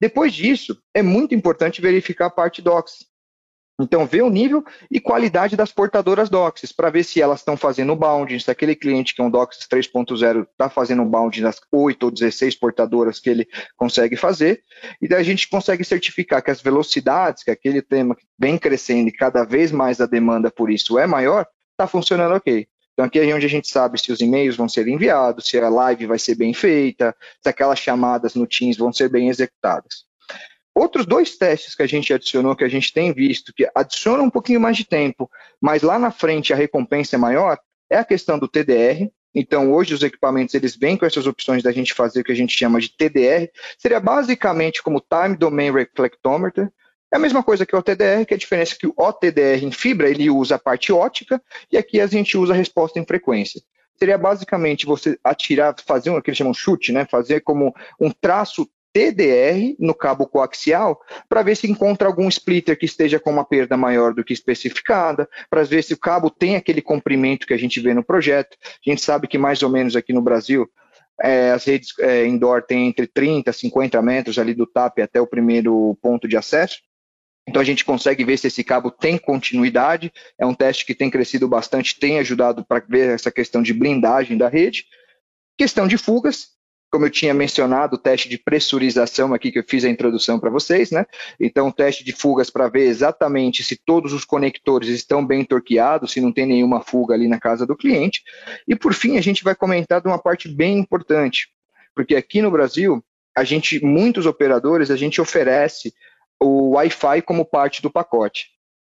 [0.00, 3.06] Depois disso, é muito importante verificar a parte DOCS.
[3.78, 7.94] Então, ver o nível e qualidade das portadoras DOCSIS, para ver se elas estão fazendo
[7.94, 12.10] bounding, se aquele cliente que é um DOCSIS 3.0 está fazendo bounding das 8 ou
[12.10, 14.62] 16 portadoras que ele consegue fazer,
[15.00, 19.12] e daí a gente consegue certificar que as velocidades, que aquele tema vem crescendo e
[19.12, 22.66] cada vez mais a demanda por isso é maior, está funcionando ok.
[22.94, 25.68] Então aqui é onde a gente sabe se os e-mails vão ser enviados, se a
[25.68, 30.05] live vai ser bem feita, se aquelas chamadas no Teams vão ser bem executadas.
[30.76, 34.28] Outros dois testes que a gente adicionou, que a gente tem visto, que adiciona um
[34.28, 37.58] pouquinho mais de tempo, mas lá na frente a recompensa é maior,
[37.88, 39.10] é a questão do TDR.
[39.34, 42.36] Então, hoje os equipamentos eles vêm com essas opções da gente fazer o que a
[42.36, 43.50] gente chama de TDR.
[43.78, 46.70] Seria basicamente como Time Domain Reflectometer.
[47.10, 49.72] É a mesma coisa que o TDR, que a diferença é que o OTDR em
[49.72, 53.62] fibra ele usa a parte ótica e aqui a gente usa a resposta em frequência
[53.98, 57.06] seria basicamente você atirar, fazer o que eles chamam chute, né?
[57.06, 62.86] Fazer como um traço TDR no cabo coaxial para ver se encontra algum splitter que
[62.86, 66.80] esteja com uma perda maior do que especificada, para ver se o cabo tem aquele
[66.80, 68.56] comprimento que a gente vê no projeto.
[68.64, 70.66] A gente sabe que mais ou menos aqui no Brasil
[71.20, 75.20] é, as redes é, indoor têm entre 30 e 50 metros ali do TAP até
[75.20, 76.78] o primeiro ponto de acesso.
[77.46, 80.10] Então a gente consegue ver se esse cabo tem continuidade.
[80.38, 84.38] É um teste que tem crescido bastante, tem ajudado para ver essa questão de blindagem
[84.38, 84.84] da rede.
[85.58, 86.55] Questão de fugas,
[86.96, 90.48] como eu tinha mencionado, o teste de pressurização aqui que eu fiz a introdução para
[90.48, 91.04] vocês, né?
[91.38, 96.22] Então, teste de fugas para ver exatamente se todos os conectores estão bem torqueados, se
[96.22, 98.22] não tem nenhuma fuga ali na casa do cliente.
[98.66, 101.48] E por fim, a gente vai comentar de uma parte bem importante,
[101.94, 103.04] porque aqui no Brasil,
[103.36, 105.92] a gente, muitos operadores, a gente oferece
[106.40, 108.46] o Wi-Fi como parte do pacote.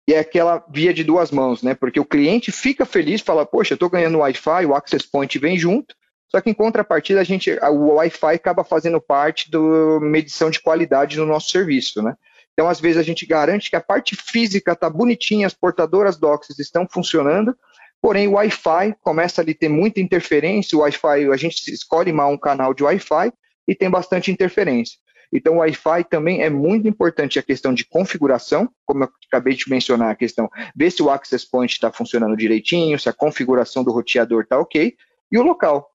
[0.08, 1.76] E é aquela via de duas mãos, né?
[1.76, 5.58] Porque o cliente fica feliz, fala, poxa, eu estou ganhando Wi-Fi, o Access Point vem
[5.58, 5.94] junto,
[6.30, 9.60] só que em contrapartida, a gente, o Wi-Fi acaba fazendo parte da
[10.00, 12.16] medição de qualidade no nosso serviço, né?
[12.54, 16.60] Então, às vezes, a gente garante que a parte física está bonitinha, as portadoras DOCSIS
[16.60, 17.56] estão funcionando,
[18.02, 22.38] porém o Wi-Fi começa a ter muita interferência, o Wi-Fi, a gente escolhe mal um
[22.38, 23.32] canal de Wi-Fi
[23.68, 24.98] e tem bastante interferência.
[25.32, 29.70] Então, o Wi-Fi também é muito importante a questão de configuração, como eu acabei de
[29.70, 33.92] mencionar, a questão ver se o access point está funcionando direitinho, se a configuração do
[33.92, 34.96] roteador está ok,
[35.32, 35.90] e o local.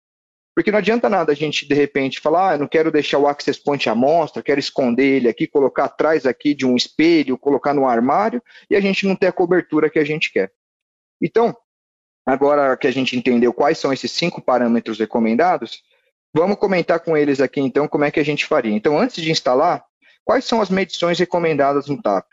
[0.54, 3.60] Porque não adianta nada a gente, de repente, falar, ah, não quero deixar o access
[3.60, 7.88] point à mostra, quero esconder ele aqui, colocar atrás aqui de um espelho, colocar no
[7.88, 8.40] armário,
[8.70, 10.52] e a gente não ter a cobertura que a gente quer.
[11.20, 11.56] Então,
[12.24, 15.82] agora que a gente entendeu quais são esses cinco parâmetros recomendados,
[16.32, 18.74] vamos comentar com eles aqui, então, como é que a gente faria.
[18.74, 19.84] Então, antes de instalar,
[20.24, 22.26] quais são as medições recomendadas no TAP?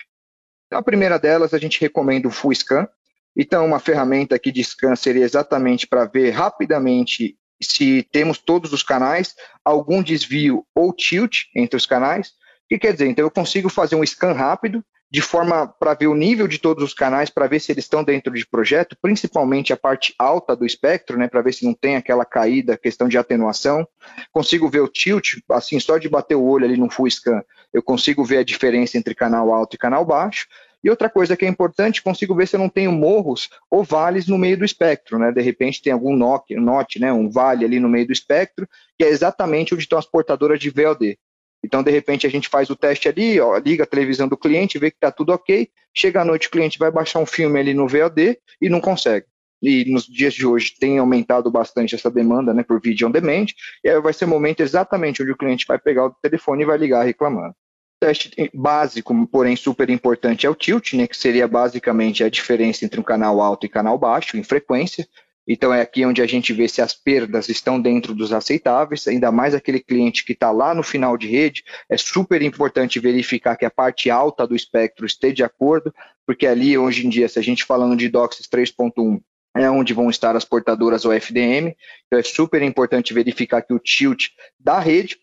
[0.67, 2.88] Então, a primeira delas, a gente recomenda o Full Scan.
[3.36, 8.84] Então, uma ferramenta aqui de scan seria exatamente para ver rapidamente se temos todos os
[8.84, 12.30] canais, algum desvio ou tilt entre os canais.
[12.30, 12.32] O
[12.69, 13.08] que quer dizer?
[13.08, 16.82] Então, eu consigo fazer um scan rápido, de forma para ver o nível de todos
[16.82, 20.65] os canais, para ver se eles estão dentro de projeto, principalmente a parte alta do
[20.65, 23.86] espectro, né, para ver se não tem aquela caída, questão de atenuação.
[24.32, 27.43] Consigo ver o tilt, assim, só de bater o olho ali no full scan,
[27.74, 30.47] eu consigo ver a diferença entre canal alto e canal baixo.
[30.83, 34.27] E outra coisa que é importante, consigo ver se eu não tenho morros ou vales
[34.27, 35.31] no meio do espectro, né?
[35.31, 37.13] De repente tem algum note, note, né?
[37.13, 38.67] Um vale ali no meio do espectro,
[38.97, 41.19] que é exatamente onde estão as portadoras de VLD.
[41.63, 44.79] Então, de repente, a gente faz o teste ali, ó, liga a televisão do cliente,
[44.79, 45.69] vê que está tudo ok.
[45.95, 49.27] Chega à noite, o cliente vai baixar um filme ali no VLD e não consegue.
[49.61, 53.45] E nos dias de hoje tem aumentado bastante essa demanda né, por vídeo on demand,
[53.83, 56.65] e aí vai ser o momento exatamente onde o cliente vai pegar o telefone e
[56.65, 57.53] vai ligar reclamando
[58.01, 62.99] teste básico, porém super importante, é o tilt, né, que seria basicamente a diferença entre
[62.99, 65.07] um canal alto e canal baixo em frequência.
[65.47, 69.31] Então é aqui onde a gente vê se as perdas estão dentro dos aceitáveis, ainda
[69.31, 73.65] mais aquele cliente que está lá no final de rede, é super importante verificar que
[73.65, 75.93] a parte alta do espectro esteja de acordo,
[76.25, 79.19] porque ali hoje em dia, se a gente falando de DOCSIS 3.1,
[79.55, 81.75] é onde vão estar as portadoras OFDM,
[82.07, 85.17] então é super importante verificar que o tilt da rede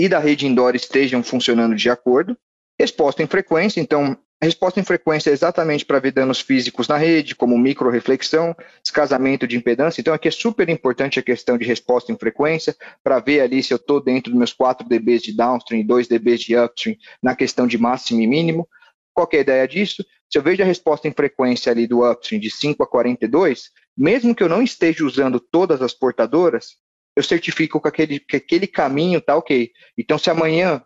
[0.00, 2.34] e da rede indoor estejam funcionando de acordo.
[2.78, 7.34] Resposta em frequência, então, resposta em frequência é exatamente para ver danos físicos na rede,
[7.34, 10.00] como micro-reflexão, descasamento de impedância.
[10.00, 13.74] Então, aqui é super importante a questão de resposta em frequência, para ver ali se
[13.74, 17.36] eu estou dentro dos meus 4 dB de downstream e 2 dB de upstream na
[17.36, 18.66] questão de máximo e mínimo.
[19.12, 20.02] Qual é a ideia disso?
[20.32, 24.34] Se eu vejo a resposta em frequência ali do upstream de 5 a 42, mesmo
[24.34, 26.76] que eu não esteja usando todas as portadoras,
[27.16, 29.70] eu certifico que aquele, que aquele caminho está ok.
[29.96, 30.82] Então, se amanhã,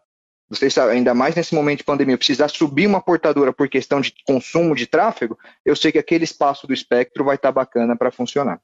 [0.48, 4.14] vocês ainda mais nesse momento de pandemia, eu precisar subir uma portadora por questão de
[4.26, 8.10] consumo de tráfego, eu sei que aquele espaço do espectro vai estar tá bacana para
[8.10, 8.60] funcionar.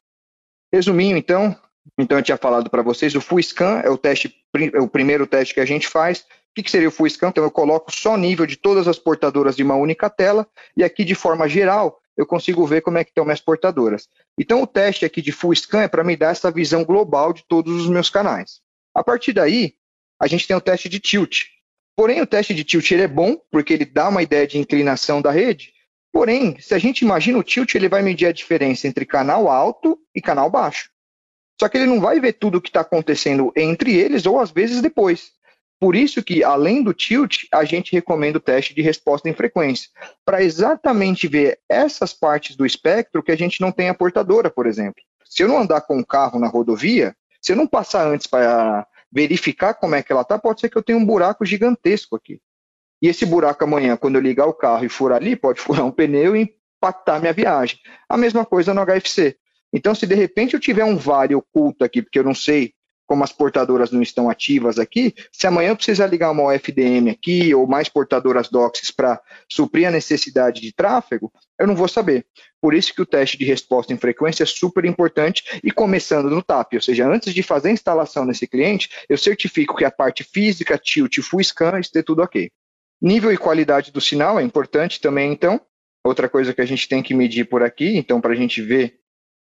[0.72, 1.56] Resumindo, então,
[1.98, 4.34] então eu tinha falado para vocês, o Full Scan é o teste,
[4.72, 6.20] é o primeiro teste que a gente faz.
[6.20, 7.28] O que, seria o Full Scan?
[7.28, 10.46] Então eu coloco só nível de todas as portadoras de uma única tela
[10.76, 14.08] e aqui de forma geral eu consigo ver como é que estão minhas portadoras.
[14.38, 17.44] Então o teste aqui de Full Scan é para me dar essa visão global de
[17.48, 18.60] todos os meus canais.
[18.94, 19.74] A partir daí,
[20.20, 21.44] a gente tem o teste de tilt.
[21.96, 25.22] Porém, o teste de tilt ele é bom porque ele dá uma ideia de inclinação
[25.22, 25.72] da rede.
[26.12, 29.98] Porém, se a gente imagina o tilt, ele vai medir a diferença entre canal alto
[30.14, 30.90] e canal baixo.
[31.60, 34.50] Só que ele não vai ver tudo o que está acontecendo entre eles ou às
[34.50, 35.32] vezes depois.
[35.80, 39.88] Por isso que, além do tilt, a gente recomenda o teste de resposta em frequência,
[40.26, 44.66] para exatamente ver essas partes do espectro que a gente não tem a portadora, por
[44.66, 45.02] exemplo.
[45.24, 48.86] Se eu não andar com o carro na rodovia, se eu não passar antes para
[49.10, 52.42] verificar como é que ela está, pode ser que eu tenha um buraco gigantesco aqui.
[53.00, 55.90] E esse buraco amanhã, quando eu ligar o carro e furar ali, pode furar um
[55.90, 57.78] pneu e impactar minha viagem.
[58.06, 59.36] A mesma coisa no HFC.
[59.72, 62.74] Então, se de repente eu tiver um vale oculto aqui, porque eu não sei
[63.10, 67.66] como as portadoras não estão ativas aqui, se amanhã precisar ligar uma OFDM aqui ou
[67.66, 72.24] mais portadoras DOCSIS para suprir a necessidade de tráfego, eu não vou saber.
[72.60, 76.40] Por isso que o teste de resposta em frequência é super importante e começando no
[76.40, 80.22] TAP, ou seja, antes de fazer a instalação nesse cliente, eu certifico que a parte
[80.22, 82.48] física, tilt, full scan, esteja tudo ok.
[83.02, 85.60] Nível e qualidade do sinal é importante também, então.
[86.04, 89.00] Outra coisa que a gente tem que medir por aqui, então, para a gente ver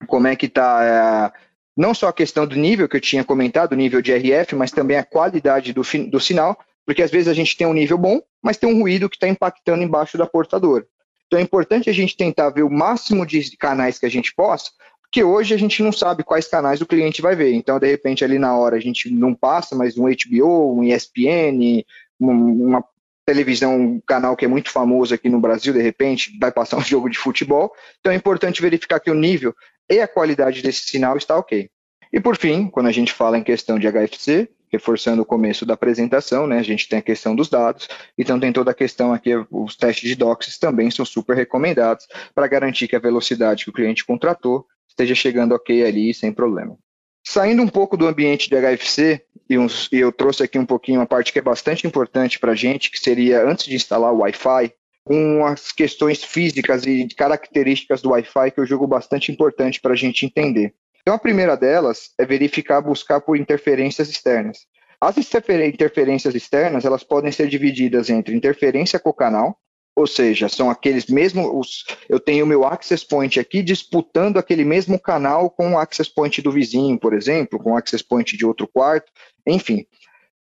[0.08, 3.74] como é que está é, não só a questão do nível que eu tinha comentado,
[3.74, 7.34] o nível de RF, mas também a qualidade do, do sinal, porque às vezes a
[7.34, 10.86] gente tem um nível bom, mas tem um ruído que está impactando embaixo da portadora.
[11.28, 14.70] Então é importante a gente tentar ver o máximo de canais que a gente possa,
[15.02, 17.54] porque hoje a gente não sabe quais canais o cliente vai ver.
[17.54, 21.86] Então, de repente, ali na hora a gente não passa, mas um HBO, um ESPN,
[22.20, 22.84] uma
[23.26, 26.82] televisão, um canal que é muito famoso aqui no Brasil, de repente, vai passar um
[26.84, 27.72] jogo de futebol.
[28.00, 29.56] Então é importante verificar que o nível
[29.90, 31.70] e a qualidade desse sinal está ok.
[32.12, 35.76] E por fim, quando a gente fala em questão de HFC, reforçando o começo da
[35.76, 39.32] apresentação, né, a gente tem a questão dos dados, então tem toda a questão aqui,
[39.52, 43.74] os testes de DOCSIS também são super recomendados para garantir que a velocidade que o
[43.74, 46.78] cliente contratou esteja chegando ok ali sem problema.
[47.26, 49.56] Saindo um pouco do ambiente de HFC, e,
[49.92, 52.92] e eu trouxe aqui um pouquinho uma parte que é bastante importante para a gente,
[52.92, 58.52] que seria antes de instalar o Wi-Fi, com as questões físicas e características do Wi-Fi
[58.52, 60.74] que eu julgo bastante importante para a gente entender.
[61.02, 64.60] Então, a primeira delas é verificar, buscar por interferências externas.
[65.02, 69.60] As interferências externas, elas podem ser divididas entre interferência cocanal,
[69.94, 71.84] ou seja, são aqueles mesmos.
[72.08, 76.42] Eu tenho o meu access point aqui disputando aquele mesmo canal com o access point
[76.42, 79.12] do vizinho, por exemplo, com o access point de outro quarto,
[79.46, 79.86] enfim.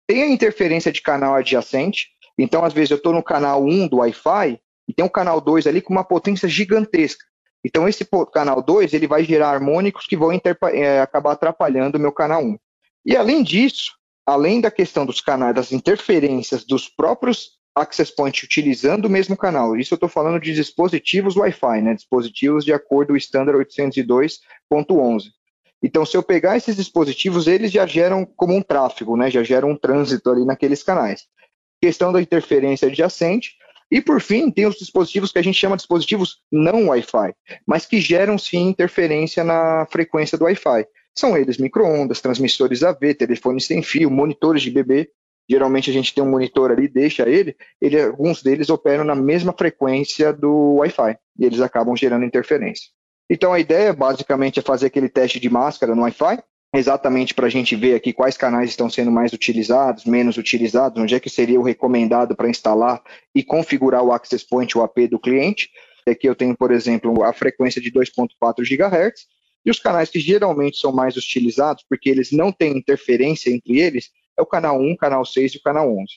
[0.07, 3.97] Tem a interferência de canal adjacente, então, às vezes, eu estou no canal 1 do
[3.97, 7.23] Wi-Fi e tem um canal 2 ali com uma potência gigantesca.
[7.63, 12.11] Então, esse canal 2 ele vai gerar harmônicos que vão é, acabar atrapalhando o meu
[12.11, 12.57] canal 1.
[13.05, 13.93] E, além disso,
[14.25, 19.77] além da questão dos canais, das interferências dos próprios access points utilizando o mesmo canal,
[19.77, 25.25] isso eu estou falando de dispositivos Wi-Fi, né, dispositivos de acordo com o standard 802.11.
[25.83, 29.71] Então, se eu pegar esses dispositivos, eles já geram como um tráfego, né, já geram
[29.71, 31.27] um trânsito ali naqueles canais
[31.81, 33.55] questão da interferência adjacente,
[33.91, 37.33] e por fim, tem os dispositivos que a gente chama de dispositivos não Wi-Fi,
[37.67, 40.85] mas que geram sim interferência na frequência do Wi-Fi.
[41.13, 45.09] São eles microondas, transmissores AV, telefones sem fio, monitores de bebê.
[45.49, 49.51] Geralmente a gente tem um monitor ali, deixa ele, ele alguns deles operam na mesma
[49.51, 52.87] frequência do Wi-Fi e eles acabam gerando interferência.
[53.29, 56.41] Então a ideia basicamente é fazer aquele teste de máscara no Wi-Fi,
[56.73, 61.15] exatamente para a gente ver aqui quais canais estão sendo mais utilizados, menos utilizados, onde
[61.15, 63.01] é que seria o recomendado para instalar
[63.35, 65.69] e configurar o access point, o AP do cliente.
[66.07, 69.27] Aqui eu tenho, por exemplo, a frequência de 2.4 GHz,
[69.65, 74.09] e os canais que geralmente são mais utilizados, porque eles não têm interferência entre eles,
[74.37, 76.07] é o canal 1, canal 6 e o canal 11.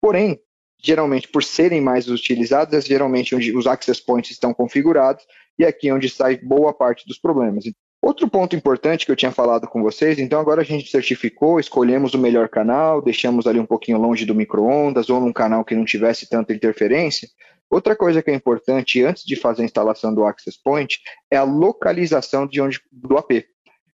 [0.00, 0.38] Porém,
[0.82, 5.24] geralmente por serem mais utilizados, é geralmente onde os access points estão configurados,
[5.58, 7.64] e aqui é onde sai boa parte dos problemas.
[8.02, 12.14] Outro ponto importante que eu tinha falado com vocês, então agora a gente certificou, escolhemos
[12.14, 15.84] o melhor canal, deixamos ali um pouquinho longe do micro-ondas ou num canal que não
[15.84, 17.28] tivesse tanta interferência.
[17.70, 20.98] Outra coisa que é importante antes de fazer a instalação do Access Point
[21.30, 23.44] é a localização de onde, do AP.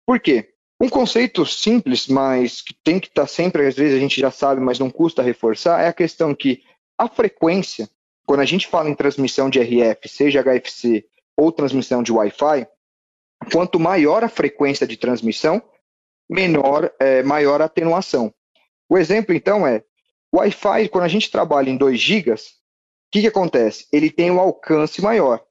[0.07, 0.51] Por quê?
[0.81, 4.31] Um conceito simples, mas que tem que estar tá sempre, às vezes a gente já
[4.31, 6.63] sabe, mas não custa reforçar, é a questão que
[6.97, 7.89] a frequência,
[8.25, 11.05] quando a gente fala em transmissão de RF, seja HFC
[11.37, 12.69] ou transmissão de Wi-Fi,
[13.53, 15.63] Quanto maior a frequência de transmissão,
[16.29, 18.33] menor, é, maior atenuação.
[18.89, 19.83] O exemplo, então, é
[20.33, 22.37] o Wi-Fi, quando a gente trabalha em 2 GB, o
[23.11, 23.87] que, que acontece?
[23.93, 25.43] Ele tem um alcance maior.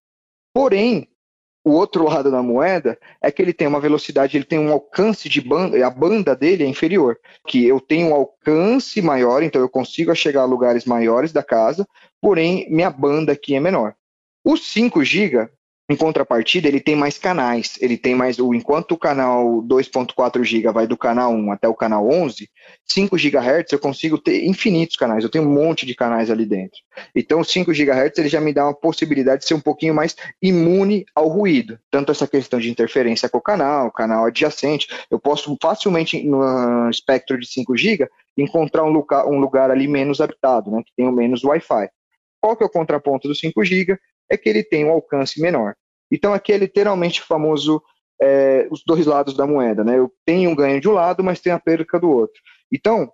[0.53, 1.09] Porém,
[1.63, 5.27] o outro lado da moeda é que ele tem uma velocidade, ele tem um alcance
[5.27, 9.69] de banda, a banda dele é inferior, que eu tenho um alcance maior, então eu
[9.69, 11.87] consigo chegar a lugares maiores da casa,
[12.21, 13.95] porém minha banda aqui é menor.
[14.43, 15.49] O 5 GB,
[15.87, 17.77] em contrapartida, ele tem mais canais.
[17.79, 18.39] Ele tem mais.
[18.39, 22.49] Enquanto o canal 2.4 GB vai do canal 1 até o canal 11,
[22.85, 25.23] 5 GHz eu consigo ter infinitos canais.
[25.23, 26.79] Eu tenho um monte de canais ali dentro.
[27.13, 30.15] Então, o 5 GHz ele já me dá uma possibilidade de ser um pouquinho mais
[30.41, 31.77] imune ao ruído.
[31.91, 34.87] Tanto essa questão de interferência com o canal, canal adjacente.
[35.11, 40.19] Eu posso facilmente, no espectro de 5 GB, encontrar um lugar, um lugar ali menos
[40.19, 41.89] habitado, né, que tenha menos Wi-Fi.
[42.41, 43.97] Qual que é o contraponto do 5 GB?
[44.29, 45.75] É que ele tem um alcance menor.
[46.11, 47.81] Então aqui é literalmente o famoso
[48.21, 49.97] é, os dois lados da moeda, né?
[49.97, 52.39] Eu tenho um ganho de um lado, mas tenho a perca do outro.
[52.71, 53.11] Então,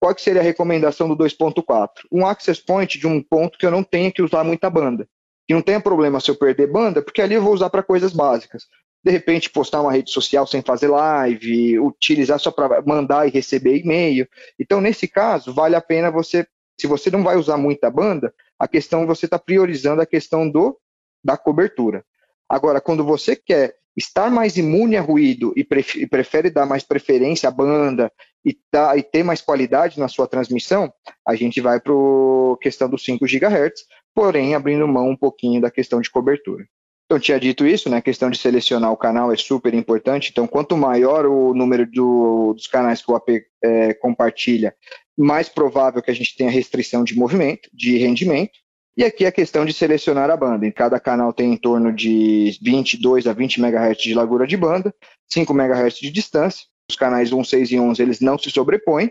[0.00, 1.88] qual que seria a recomendação do 2.4?
[2.12, 5.08] Um access point de um ponto que eu não tenha que usar muita banda.
[5.46, 8.12] Que não tenha problema se eu perder banda, porque ali eu vou usar para coisas
[8.12, 8.64] básicas.
[9.04, 13.76] De repente, postar uma rede social sem fazer live, utilizar só para mandar e receber
[13.78, 14.26] e-mail.
[14.58, 16.46] Então, nesse caso, vale a pena você,
[16.80, 20.78] se você não vai usar muita banda, a questão você está priorizando a questão do
[21.22, 22.04] da cobertura.
[22.48, 27.52] Agora, quando você quer estar mais imune a ruído e, prefere, dar mais preferência à
[27.52, 28.12] banda
[28.44, 30.92] e, tá, e, ter mais qualidade na sua transmissão,
[31.26, 35.70] a gente vai para a questão dos 5 GHz, porém abrindo mão um pouquinho da
[35.70, 36.64] questão de cobertura.
[37.06, 37.98] Então, tinha dito isso, né?
[37.98, 40.30] A questão de selecionar o canal é super importante.
[40.30, 43.28] Então, quanto maior o número do, dos canais que o AP
[43.62, 44.74] é, compartilha,
[45.16, 48.52] mais provável que a gente tenha restrição de movimento, de rendimento.
[48.96, 50.66] E aqui a questão de selecionar a banda.
[50.66, 54.94] Em cada canal tem em torno de 22 a 20 MHz de largura de banda,
[55.32, 56.66] 5 MHz de distância.
[56.88, 59.10] Os canais 1, 6 e 11 eles não se sobrepõem.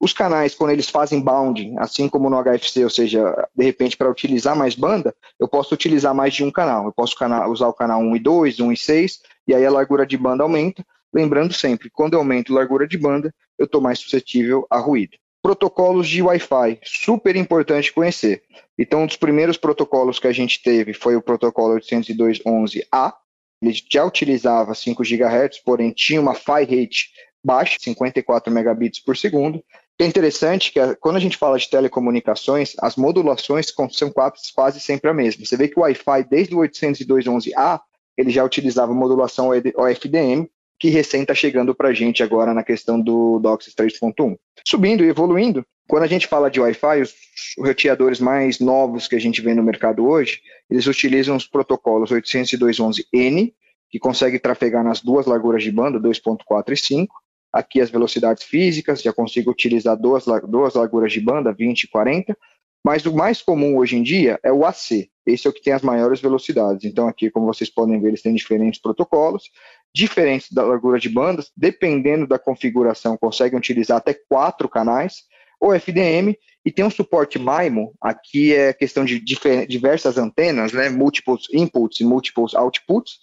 [0.00, 4.08] Os canais, quando eles fazem bounding, assim como no HFC, ou seja, de repente para
[4.08, 6.84] utilizar mais banda, eu posso utilizar mais de um canal.
[6.86, 7.16] Eu posso
[7.50, 9.18] usar o canal 1 e 2, 1 e 6,
[9.48, 10.86] e aí a largura de banda aumenta.
[11.12, 15.18] Lembrando sempre, quando eu aumento a largura de banda, eu estou mais suscetível a ruído
[15.42, 18.42] protocolos de Wi-Fi, super importante conhecer.
[18.78, 23.14] Então, um dos primeiros protocolos que a gente teve foi o protocolo 802.11a.
[23.62, 27.10] Ele já utilizava 5 GHz, porém tinha uma PHY rate
[27.44, 29.62] baixa, 54 megabits por segundo.
[30.00, 34.12] É interessante que quando a gente fala de telecomunicações, as modulações são
[34.54, 35.44] quase sempre a mesma.
[35.44, 37.80] Você vê que o Wi-Fi, desde o 802.11a,
[38.16, 43.00] ele já utilizava modulação OFDM, que recém está chegando para a gente agora na questão
[43.00, 44.36] do DOCSIS 3.1.
[44.64, 47.14] Subindo e evoluindo, quando a gente fala de Wi-Fi, os
[47.58, 53.52] roteadores mais novos que a gente vê no mercado hoje, eles utilizam os protocolos 802.11n,
[53.90, 57.14] que consegue trafegar nas duas larguras de banda, 2.4 e 5.
[57.50, 62.36] Aqui as velocidades físicas, já consigo utilizar duas, duas larguras de banda, 20 e 40.
[62.84, 65.08] Mas o mais comum hoje em dia é o AC.
[65.26, 66.84] Esse é o que tem as maiores velocidades.
[66.84, 69.50] Então aqui, como vocês podem ver, eles têm diferentes protocolos
[69.94, 75.24] diferentes da largura de bandas, dependendo da configuração, conseguem utilizar até quatro canais,
[75.60, 81.48] ou FDM, e tem um suporte MIMO, aqui é questão de diversas antenas, né, múltiplos
[81.52, 83.18] inputs e múltiplos outputs,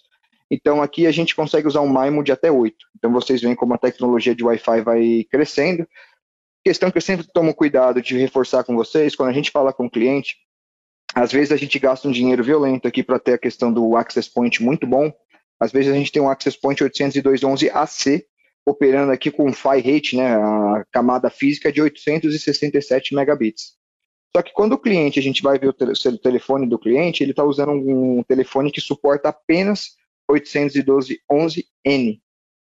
[0.50, 2.76] então aqui a gente consegue usar um MIMO de até 8.
[2.96, 5.86] Então vocês veem como a tecnologia de Wi-Fi vai crescendo.
[6.64, 9.86] Questão que eu sempre tomo cuidado de reforçar com vocês, quando a gente fala com
[9.86, 10.36] o cliente,
[11.14, 14.28] às vezes a gente gasta um dinheiro violento aqui para ter a questão do access
[14.32, 15.12] point muito bom,
[15.60, 18.24] às vezes a gente tem um Access Point 802.11ac
[18.66, 23.76] operando aqui com PHY rate, né, a camada física de 867 megabits.
[24.36, 25.72] Só que quando o cliente, a gente vai ver o,
[26.18, 29.92] telefone do cliente, ele está usando um, telefone que suporta apenas
[30.30, 32.20] 812.11n.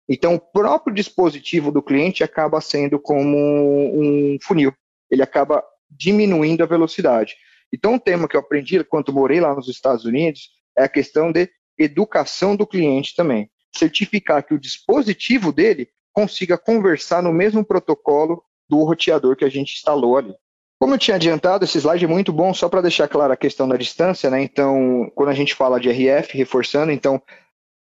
[0.07, 4.73] Então, o próprio dispositivo do cliente acaba sendo como um funil.
[5.11, 7.35] Ele acaba diminuindo a velocidade.
[7.73, 11.31] Então, um tema que eu aprendi quando morei lá nos Estados Unidos é a questão
[11.33, 13.49] de educação do cliente também.
[13.75, 19.75] Certificar que o dispositivo dele consiga conversar no mesmo protocolo do roteador que a gente
[19.75, 20.35] instalou ali.
[20.79, 23.67] Como eu tinha adiantado, esse slide é muito bom só para deixar clara a questão
[23.67, 24.41] da distância, né?
[24.41, 27.21] Então, quando a gente fala de RF, reforçando, então,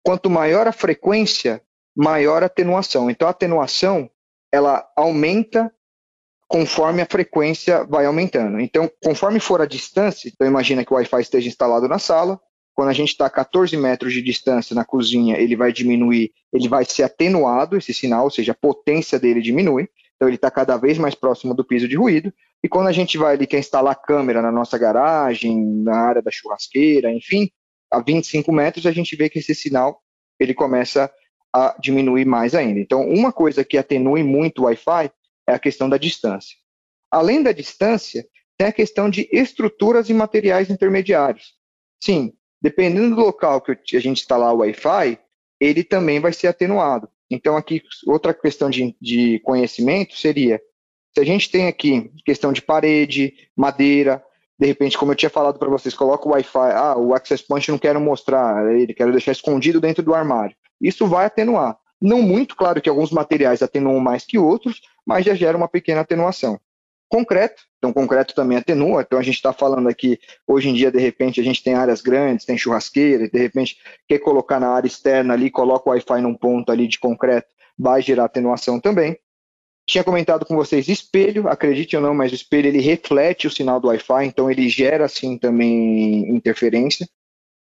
[0.05, 1.61] quanto maior a frequência,
[1.97, 3.11] maior a atenuação.
[3.11, 4.09] Então, a atenuação,
[4.53, 5.73] ela aumenta
[6.49, 8.59] conforme a frequência vai aumentando.
[8.61, 12.41] Então, conforme for a distância, então imagina que o Wi-Fi esteja instalado na sala,
[12.79, 16.69] quando a gente está a 14 metros de distância na cozinha, ele vai diminuir, ele
[16.69, 20.77] vai ser atenuado, esse sinal, ou seja, a potência dele diminui, então ele está cada
[20.77, 22.33] vez mais próximo do piso de ruído.
[22.63, 26.31] E quando a gente vai ali, quer instalar câmera na nossa garagem, na área da
[26.31, 27.51] churrasqueira, enfim,
[27.91, 30.01] a 25 metros, a gente vê que esse sinal
[30.39, 31.11] ele começa
[31.53, 32.79] a diminuir mais ainda.
[32.79, 35.11] Então, uma coisa que atenue muito o Wi-Fi
[35.49, 36.55] é a questão da distância.
[37.11, 38.25] Além da distância,
[38.57, 41.59] tem a questão de estruturas e materiais intermediários.
[42.01, 45.19] Sim, dependendo do local que a gente instalar o Wi-Fi,
[45.61, 47.09] ele também vai ser atenuado.
[47.31, 50.61] Então, aqui, outra questão de, de conhecimento seria,
[51.15, 54.25] se a gente tem aqui questão de parede, madeira,
[54.59, 57.71] de repente, como eu tinha falado para vocês, coloca o Wi-Fi, ah, o Access Point
[57.71, 60.57] não quero mostrar ele, quero deixar escondido dentro do armário.
[60.81, 61.79] Isso vai atenuar.
[62.01, 66.01] Não muito, claro que alguns materiais atenuam mais que outros, mas já gera uma pequena
[66.01, 66.59] atenuação.
[67.11, 70.99] Concreto, então concreto também atenua, então a gente está falando aqui, hoje em dia, de
[70.99, 75.33] repente, a gente tem áreas grandes, tem churrasqueira, de repente quer colocar na área externa
[75.33, 77.49] ali, coloca o Wi-Fi num ponto ali de concreto,
[77.79, 79.19] vai gerar atenuação também.
[79.89, 83.81] Tinha comentado com vocês espelho, acredite ou não, mas o espelho ele reflete o sinal
[83.81, 87.09] do Wi-Fi, então ele gera assim também interferência.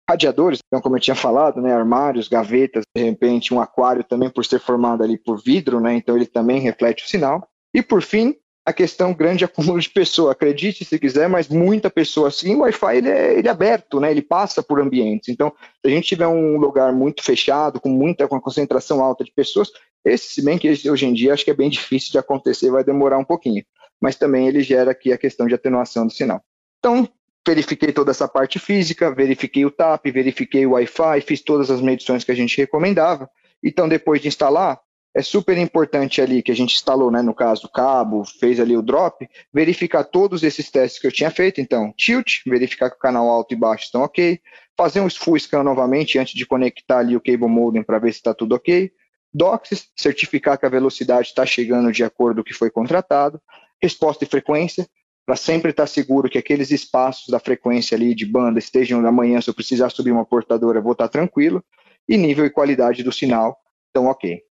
[0.07, 4.45] Radiadores, então como eu tinha falado, né, armários, gavetas, de repente um aquário também por
[4.45, 7.49] ser formado ali por vidro, né, então ele também reflete o sinal.
[7.75, 8.35] E por fim,
[8.69, 10.33] a questão grande acúmulo de pessoa.
[10.33, 14.11] Acredite se quiser, mas muita pessoa assim, o Wi-Fi ele é, ele é, aberto, né?
[14.11, 15.31] Ele passa por ambientes.
[15.31, 15.51] Então,
[15.81, 19.33] se a gente tiver um lugar muito fechado, com muita com uma concentração alta de
[19.33, 19.71] pessoas,
[20.05, 22.85] esse, se bem que hoje em dia acho que é bem difícil de acontecer, vai
[22.85, 23.65] demorar um pouquinho.
[23.99, 26.43] Mas também ele gera aqui a questão de atenuação do sinal.
[26.79, 27.09] Então,
[27.47, 32.23] verifiquei toda essa parte física, verifiquei o TAP, verifiquei o Wi-Fi, fiz todas as medições
[32.23, 33.31] que a gente recomendava.
[33.65, 34.79] Então, depois de instalar,
[35.19, 38.77] é super importante ali que a gente instalou, né, no caso do cabo, fez ali
[38.77, 41.61] o drop, verificar todos esses testes que eu tinha feito.
[41.61, 44.41] Então, tilt, verificar que o canal alto e baixo estão ok,
[44.77, 48.19] fazer um full scan novamente antes de conectar ali o cable modem para ver se
[48.19, 48.93] está tudo ok.
[49.35, 53.43] DOCSIS, certificar que a velocidade está chegando de acordo com o que foi contratado.
[53.83, 54.87] Resposta e frequência,
[55.27, 59.41] para sempre estar tá seguro que aqueles espaços da frequência ali de banda estejam amanhã,
[59.41, 61.61] se eu precisar subir uma portadora, vou estar tá tranquilo.
[62.09, 63.59] E nível e qualidade do sinal
[63.89, 64.48] estão ok.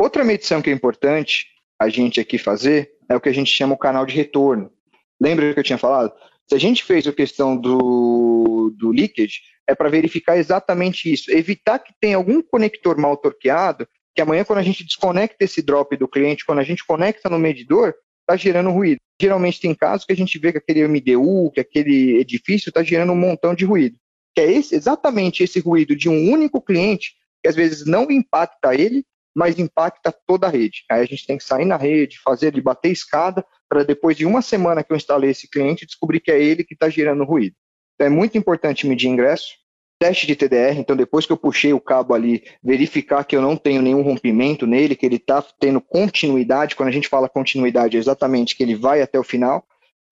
[0.00, 1.44] Outra medição que é importante
[1.78, 4.72] a gente aqui fazer é o que a gente chama o canal de retorno.
[5.20, 6.10] Lembra que eu tinha falado?
[6.48, 11.78] Se a gente fez a questão do, do leakage, é para verificar exatamente isso, evitar
[11.78, 16.08] que tenha algum conector mal torqueado que amanhã, quando a gente desconecta esse drop do
[16.08, 19.00] cliente, quando a gente conecta no medidor, está gerando ruído.
[19.20, 23.12] Geralmente tem casos que a gente vê que aquele MDU, que aquele edifício está gerando
[23.12, 23.98] um montão de ruído.
[24.34, 28.74] Que é esse, exatamente esse ruído de um único cliente, que às vezes não impacta
[28.74, 30.84] ele, mas impacta toda a rede.
[30.90, 34.26] Aí a gente tem que sair na rede, fazer ele bater escada, para depois de
[34.26, 37.54] uma semana que eu instalei esse cliente, descobrir que é ele que está gerando ruído.
[37.94, 39.54] Então é muito importante medir ingresso,
[40.00, 43.56] teste de TDR, então depois que eu puxei o cabo ali, verificar que eu não
[43.56, 48.00] tenho nenhum rompimento nele, que ele está tendo continuidade, quando a gente fala continuidade, é
[48.00, 49.62] exatamente que ele vai até o final.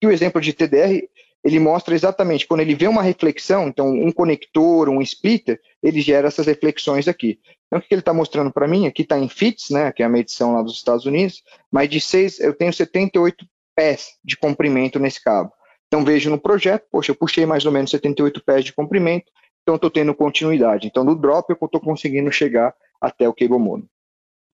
[0.01, 1.01] E o exemplo de TDR,
[1.43, 6.27] ele mostra exatamente, quando ele vê uma reflexão, então um conector, um splitter, ele gera
[6.27, 7.39] essas reflexões aqui.
[7.67, 10.05] Então o que ele está mostrando para mim, aqui está em fits, né, que é
[10.05, 14.99] a medição lá dos Estados Unidos, mas de 6, eu tenho 78 pés de comprimento
[14.99, 15.51] nesse cabo.
[15.87, 19.31] Então vejo no projeto, poxa, eu puxei mais ou menos 78 pés de comprimento,
[19.61, 20.87] então estou tendo continuidade.
[20.87, 23.89] Então no drop eu estou conseguindo chegar até o cable modem.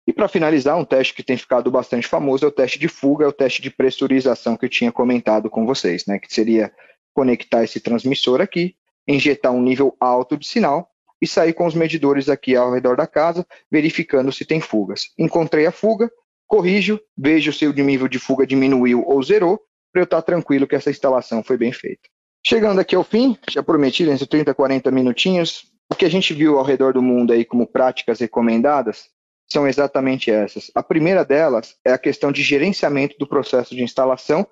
[0.09, 3.25] E para finalizar, um teste que tem ficado bastante famoso é o teste de fuga,
[3.25, 6.17] é o teste de pressurização que eu tinha comentado com vocês, né?
[6.17, 6.73] Que seria
[7.13, 8.75] conectar esse transmissor aqui,
[9.07, 10.89] injetar um nível alto de sinal
[11.21, 15.13] e sair com os medidores aqui ao redor da casa, verificando se tem fugas.
[15.15, 16.09] Encontrei a fuga,
[16.47, 19.59] corrijo, vejo se o nível de fuga diminuiu ou zerou,
[19.93, 22.09] para eu estar tranquilo que essa instalação foi bem feita.
[22.43, 26.33] Chegando aqui ao fim, já prometi entre 30 e 40 minutinhos, o que a gente
[26.33, 29.07] viu ao redor do mundo aí como práticas recomendadas
[29.51, 30.71] são exatamente essas.
[30.75, 34.47] A primeira delas é a questão de gerenciamento do processo de instalação.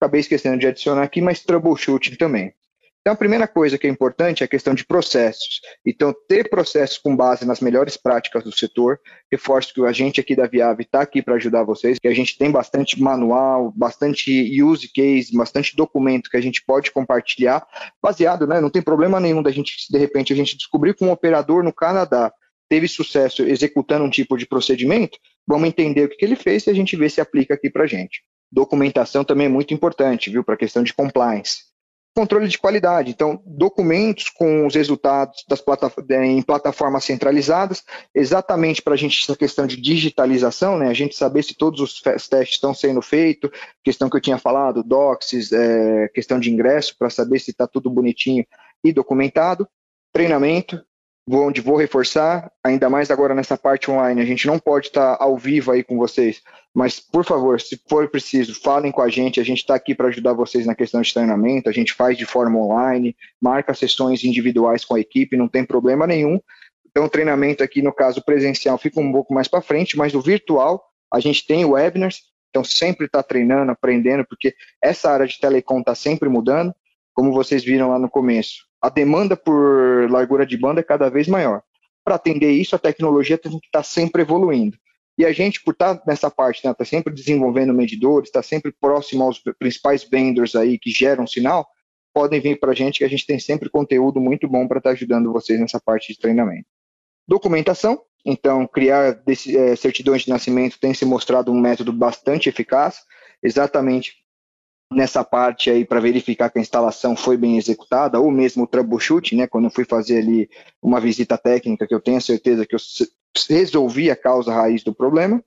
[0.00, 2.52] Acabei esquecendo de adicionar aqui, mas troubleshooting também.
[3.02, 5.60] Então, a primeira coisa que é importante é a questão de processos.
[5.84, 9.00] Então, ter processos com base nas melhores práticas do setor.
[9.30, 12.38] Reforço que a gente aqui da Viave está aqui para ajudar vocês, que a gente
[12.38, 17.66] tem bastante manual, bastante use case, bastante documento que a gente pode compartilhar,
[18.00, 18.60] baseado, né?
[18.60, 21.72] Não tem problema nenhum da gente, de repente, a gente descobrir que um operador no
[21.72, 22.32] Canadá
[22.72, 26.70] teve sucesso executando um tipo de procedimento, vamos entender o que, que ele fez e
[26.70, 28.22] a gente vê se aplica aqui para a gente.
[28.50, 31.70] Documentação também é muito importante, viu, para a questão de compliance
[32.14, 33.10] controle de qualidade.
[33.10, 35.62] Então, documentos com os resultados das
[36.10, 37.82] em plataformas centralizadas,
[38.14, 40.88] exatamente para a gente essa questão de digitalização, né?
[40.88, 43.50] A gente saber se todos os testes estão sendo feitos,
[43.82, 47.88] questão que eu tinha falado, docs, é, questão de ingresso, para saber se está tudo
[47.88, 48.44] bonitinho
[48.84, 49.66] e documentado.
[50.12, 50.84] Treinamento,
[51.30, 55.36] onde vou reforçar, ainda mais agora nessa parte online, a gente não pode estar ao
[55.36, 56.42] vivo aí com vocês,
[56.74, 60.08] mas por favor, se for preciso, falem com a gente, a gente está aqui para
[60.08, 64.84] ajudar vocês na questão de treinamento, a gente faz de forma online, marca sessões individuais
[64.84, 66.40] com a equipe, não tem problema nenhum.
[66.90, 70.20] Então, o treinamento aqui, no caso presencial, fica um pouco mais para frente, mas no
[70.20, 72.20] virtual, a gente tem webinars,
[72.50, 76.74] então sempre está treinando, aprendendo, porque essa área de telecom está sempre mudando,
[77.14, 78.71] como vocês viram lá no começo.
[78.82, 81.62] A demanda por largura de banda é cada vez maior.
[82.04, 84.76] Para atender isso, a tecnologia tem que estar tá sempre evoluindo.
[85.16, 88.42] E a gente, por estar tá nessa parte, está né, tá sempre desenvolvendo medidores, está
[88.42, 91.68] sempre próximo aos principais vendors aí que geram sinal,
[92.12, 94.90] podem vir para a gente que a gente tem sempre conteúdo muito bom para estar
[94.90, 96.66] ajudando vocês nessa parte de treinamento.
[97.28, 102.98] Documentação, então criar desse, é, certidões de nascimento tem se mostrado um método bastante eficaz,
[103.42, 104.21] exatamente
[104.94, 109.34] nessa parte aí para verificar que a instalação foi bem executada, ou mesmo o troubleshoot,
[109.34, 110.48] né, quando eu fui fazer ali
[110.82, 112.80] uma visita técnica, que eu tenho certeza que eu
[113.48, 115.42] resolvi a causa raiz do problema.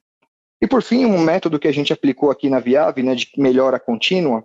[0.62, 3.80] E por fim, um método que a gente aplicou aqui na Viave, né, de melhora
[3.80, 4.44] contínua,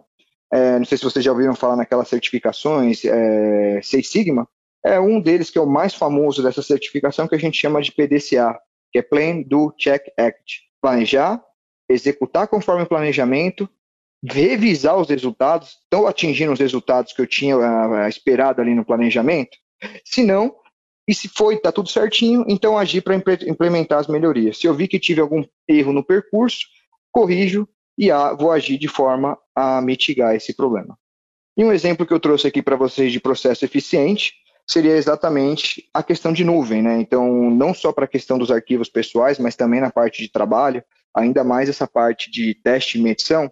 [0.52, 4.48] é, não sei se vocês já ouviram falar naquelas certificações, é, Seis Sigma,
[4.84, 7.92] é um deles que é o mais famoso dessa certificação, que a gente chama de
[7.92, 8.58] PDCA,
[8.92, 10.62] que é Plan, Do, Check, Act.
[10.80, 11.40] Planejar,
[11.88, 13.68] executar conforme o planejamento,
[14.24, 19.56] revisar os resultados, estão atingindo os resultados que eu tinha uh, esperado ali no planejamento?
[20.04, 20.54] Se não,
[21.08, 24.58] e se foi, está tudo certinho, então agir para implementar as melhorias.
[24.58, 26.60] Se eu vi que tive algum erro no percurso,
[27.10, 27.68] corrijo
[27.98, 30.96] e a, vou agir de forma a mitigar esse problema.
[31.56, 34.34] E um exemplo que eu trouxe aqui para vocês de processo eficiente
[34.66, 37.00] seria exatamente a questão de nuvem, né?
[37.00, 40.82] Então, não só para a questão dos arquivos pessoais, mas também na parte de trabalho,
[41.14, 43.50] ainda mais essa parte de teste e medição,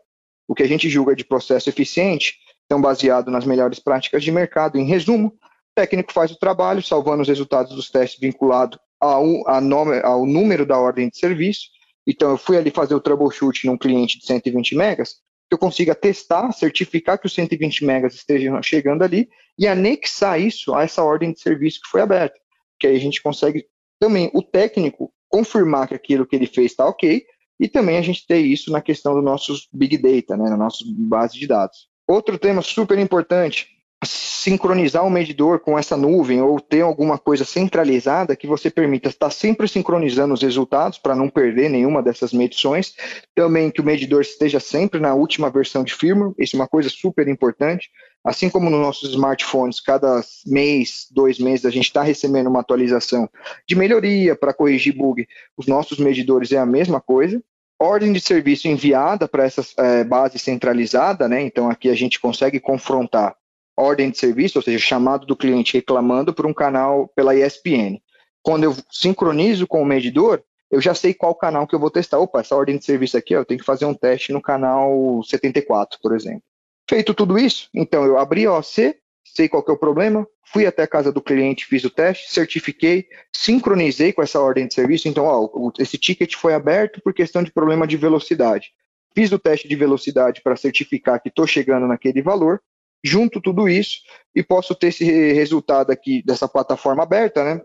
[0.48, 4.78] o que a gente julga de processo eficiente, então baseado nas melhores práticas de mercado.
[4.78, 5.32] Em resumo, o
[5.76, 11.08] técnico faz o trabalho, salvando os resultados dos testes vinculado ao, ao número da ordem
[11.08, 11.68] de serviço.
[12.06, 15.16] Então, eu fui ali fazer o troubleshoot num cliente de 120 megas,
[15.48, 19.28] que eu consiga testar, certificar que os 120 megas estejam chegando ali
[19.58, 22.38] e anexar isso a essa ordem de serviço que foi aberta.
[22.80, 23.66] Que aí a gente consegue
[24.00, 27.22] também, o técnico, confirmar que aquilo que ele fez está ok,
[27.58, 30.84] e também a gente ter isso na questão dos nossos big data, né, na nossa
[30.86, 31.88] base de dados.
[32.06, 33.68] Outro tema super importante,
[34.04, 39.30] sincronizar o medidor com essa nuvem ou ter alguma coisa centralizada que você permita estar
[39.30, 42.94] sempre sincronizando os resultados para não perder nenhuma dessas medições.
[43.34, 46.88] Também que o medidor esteja sempre na última versão de firmware, isso é uma coisa
[46.88, 47.90] super importante.
[48.24, 53.28] Assim como nos nossos smartphones, cada mês, dois meses, a gente está recebendo uma atualização
[53.66, 55.26] de melhoria para corrigir bug.
[55.56, 57.42] Os nossos medidores é a mesma coisa
[57.80, 61.42] ordem de serviço enviada para essa é, base centralizada, né?
[61.42, 63.36] Então aqui a gente consegue confrontar
[63.76, 68.00] ordem de serviço, ou seja, chamado do cliente reclamando por um canal pela ESPN.
[68.42, 72.18] Quando eu sincronizo com o medidor, eu já sei qual canal que eu vou testar.
[72.18, 75.98] Opa, essa ordem de serviço aqui, eu tenho que fazer um teste no canal 74,
[76.02, 76.42] por exemplo.
[76.88, 80.84] Feito tudo isso, então eu abri a OC, sei qual é o problema, fui até
[80.84, 85.06] a casa do cliente, fiz o teste, certifiquei, sincronizei com essa ordem de serviço.
[85.06, 88.72] Então, ó, esse ticket foi aberto por questão de problema de velocidade.
[89.14, 92.60] Fiz o teste de velocidade para certificar que estou chegando naquele valor,
[93.04, 93.98] junto tudo isso
[94.34, 97.60] e posso ter esse resultado aqui dessa plataforma aberta, né,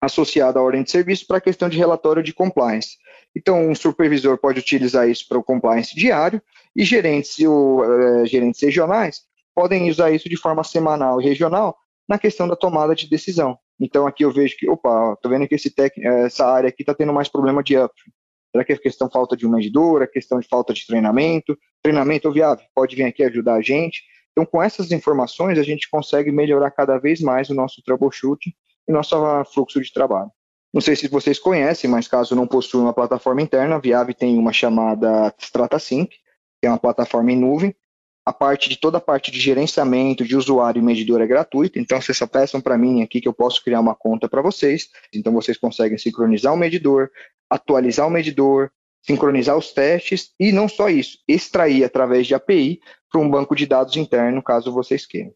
[0.00, 2.96] associado à ordem de serviço para a questão de relatório de compliance.
[3.38, 6.42] Então, um supervisor pode utilizar isso para o compliance diário
[6.74, 9.20] e gerentes, uh, gerentes regionais
[9.54, 11.76] podem usar isso de forma semanal e regional
[12.08, 13.56] na questão da tomada de decisão.
[13.78, 16.92] Então, aqui eu vejo que, opa, estou vendo que esse tec, essa área aqui está
[16.92, 17.94] tendo mais problema de up.
[18.50, 21.56] Será que é questão falta de um medidor, é questão de falta de treinamento?
[21.80, 24.02] Treinamento viável, pode vir aqui ajudar a gente.
[24.32, 28.52] Então, com essas informações, a gente consegue melhorar cada vez mais o nosso troubleshooting
[28.88, 29.16] e nosso
[29.52, 30.30] fluxo de trabalho.
[30.72, 34.38] Não sei se vocês conhecem, mas caso não possua uma plataforma interna, a Viave tem
[34.38, 37.74] uma chamada StrataSync, que é uma plataforma em nuvem.
[38.26, 41.98] A parte de toda a parte de gerenciamento de usuário e medidor é gratuita, então
[41.98, 44.90] vocês só peçam para mim aqui que eu posso criar uma conta para vocês.
[45.14, 47.10] Então vocês conseguem sincronizar o medidor,
[47.48, 48.70] atualizar o medidor,
[49.02, 53.64] sincronizar os testes e não só isso, extrair através de API para um banco de
[53.64, 55.32] dados interno, caso vocês queiram.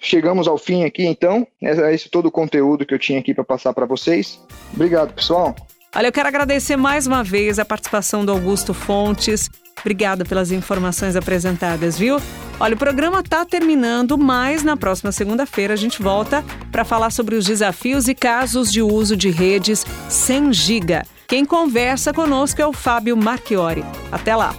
[0.00, 1.46] Chegamos ao fim aqui, então.
[1.62, 4.40] É esse todo o conteúdo que eu tinha aqui para passar para vocês.
[4.72, 5.54] Obrigado, pessoal.
[5.94, 9.48] Olha, eu quero agradecer mais uma vez a participação do Augusto Fontes.
[9.80, 12.16] Obrigada pelas informações apresentadas, viu?
[12.58, 17.36] Olha, o programa está terminando, mas na próxima segunda-feira a gente volta para falar sobre
[17.36, 21.02] os desafios e casos de uso de redes 100 GB.
[21.28, 23.84] Quem conversa conosco é o Fábio Marchiori.
[24.10, 24.54] Até lá!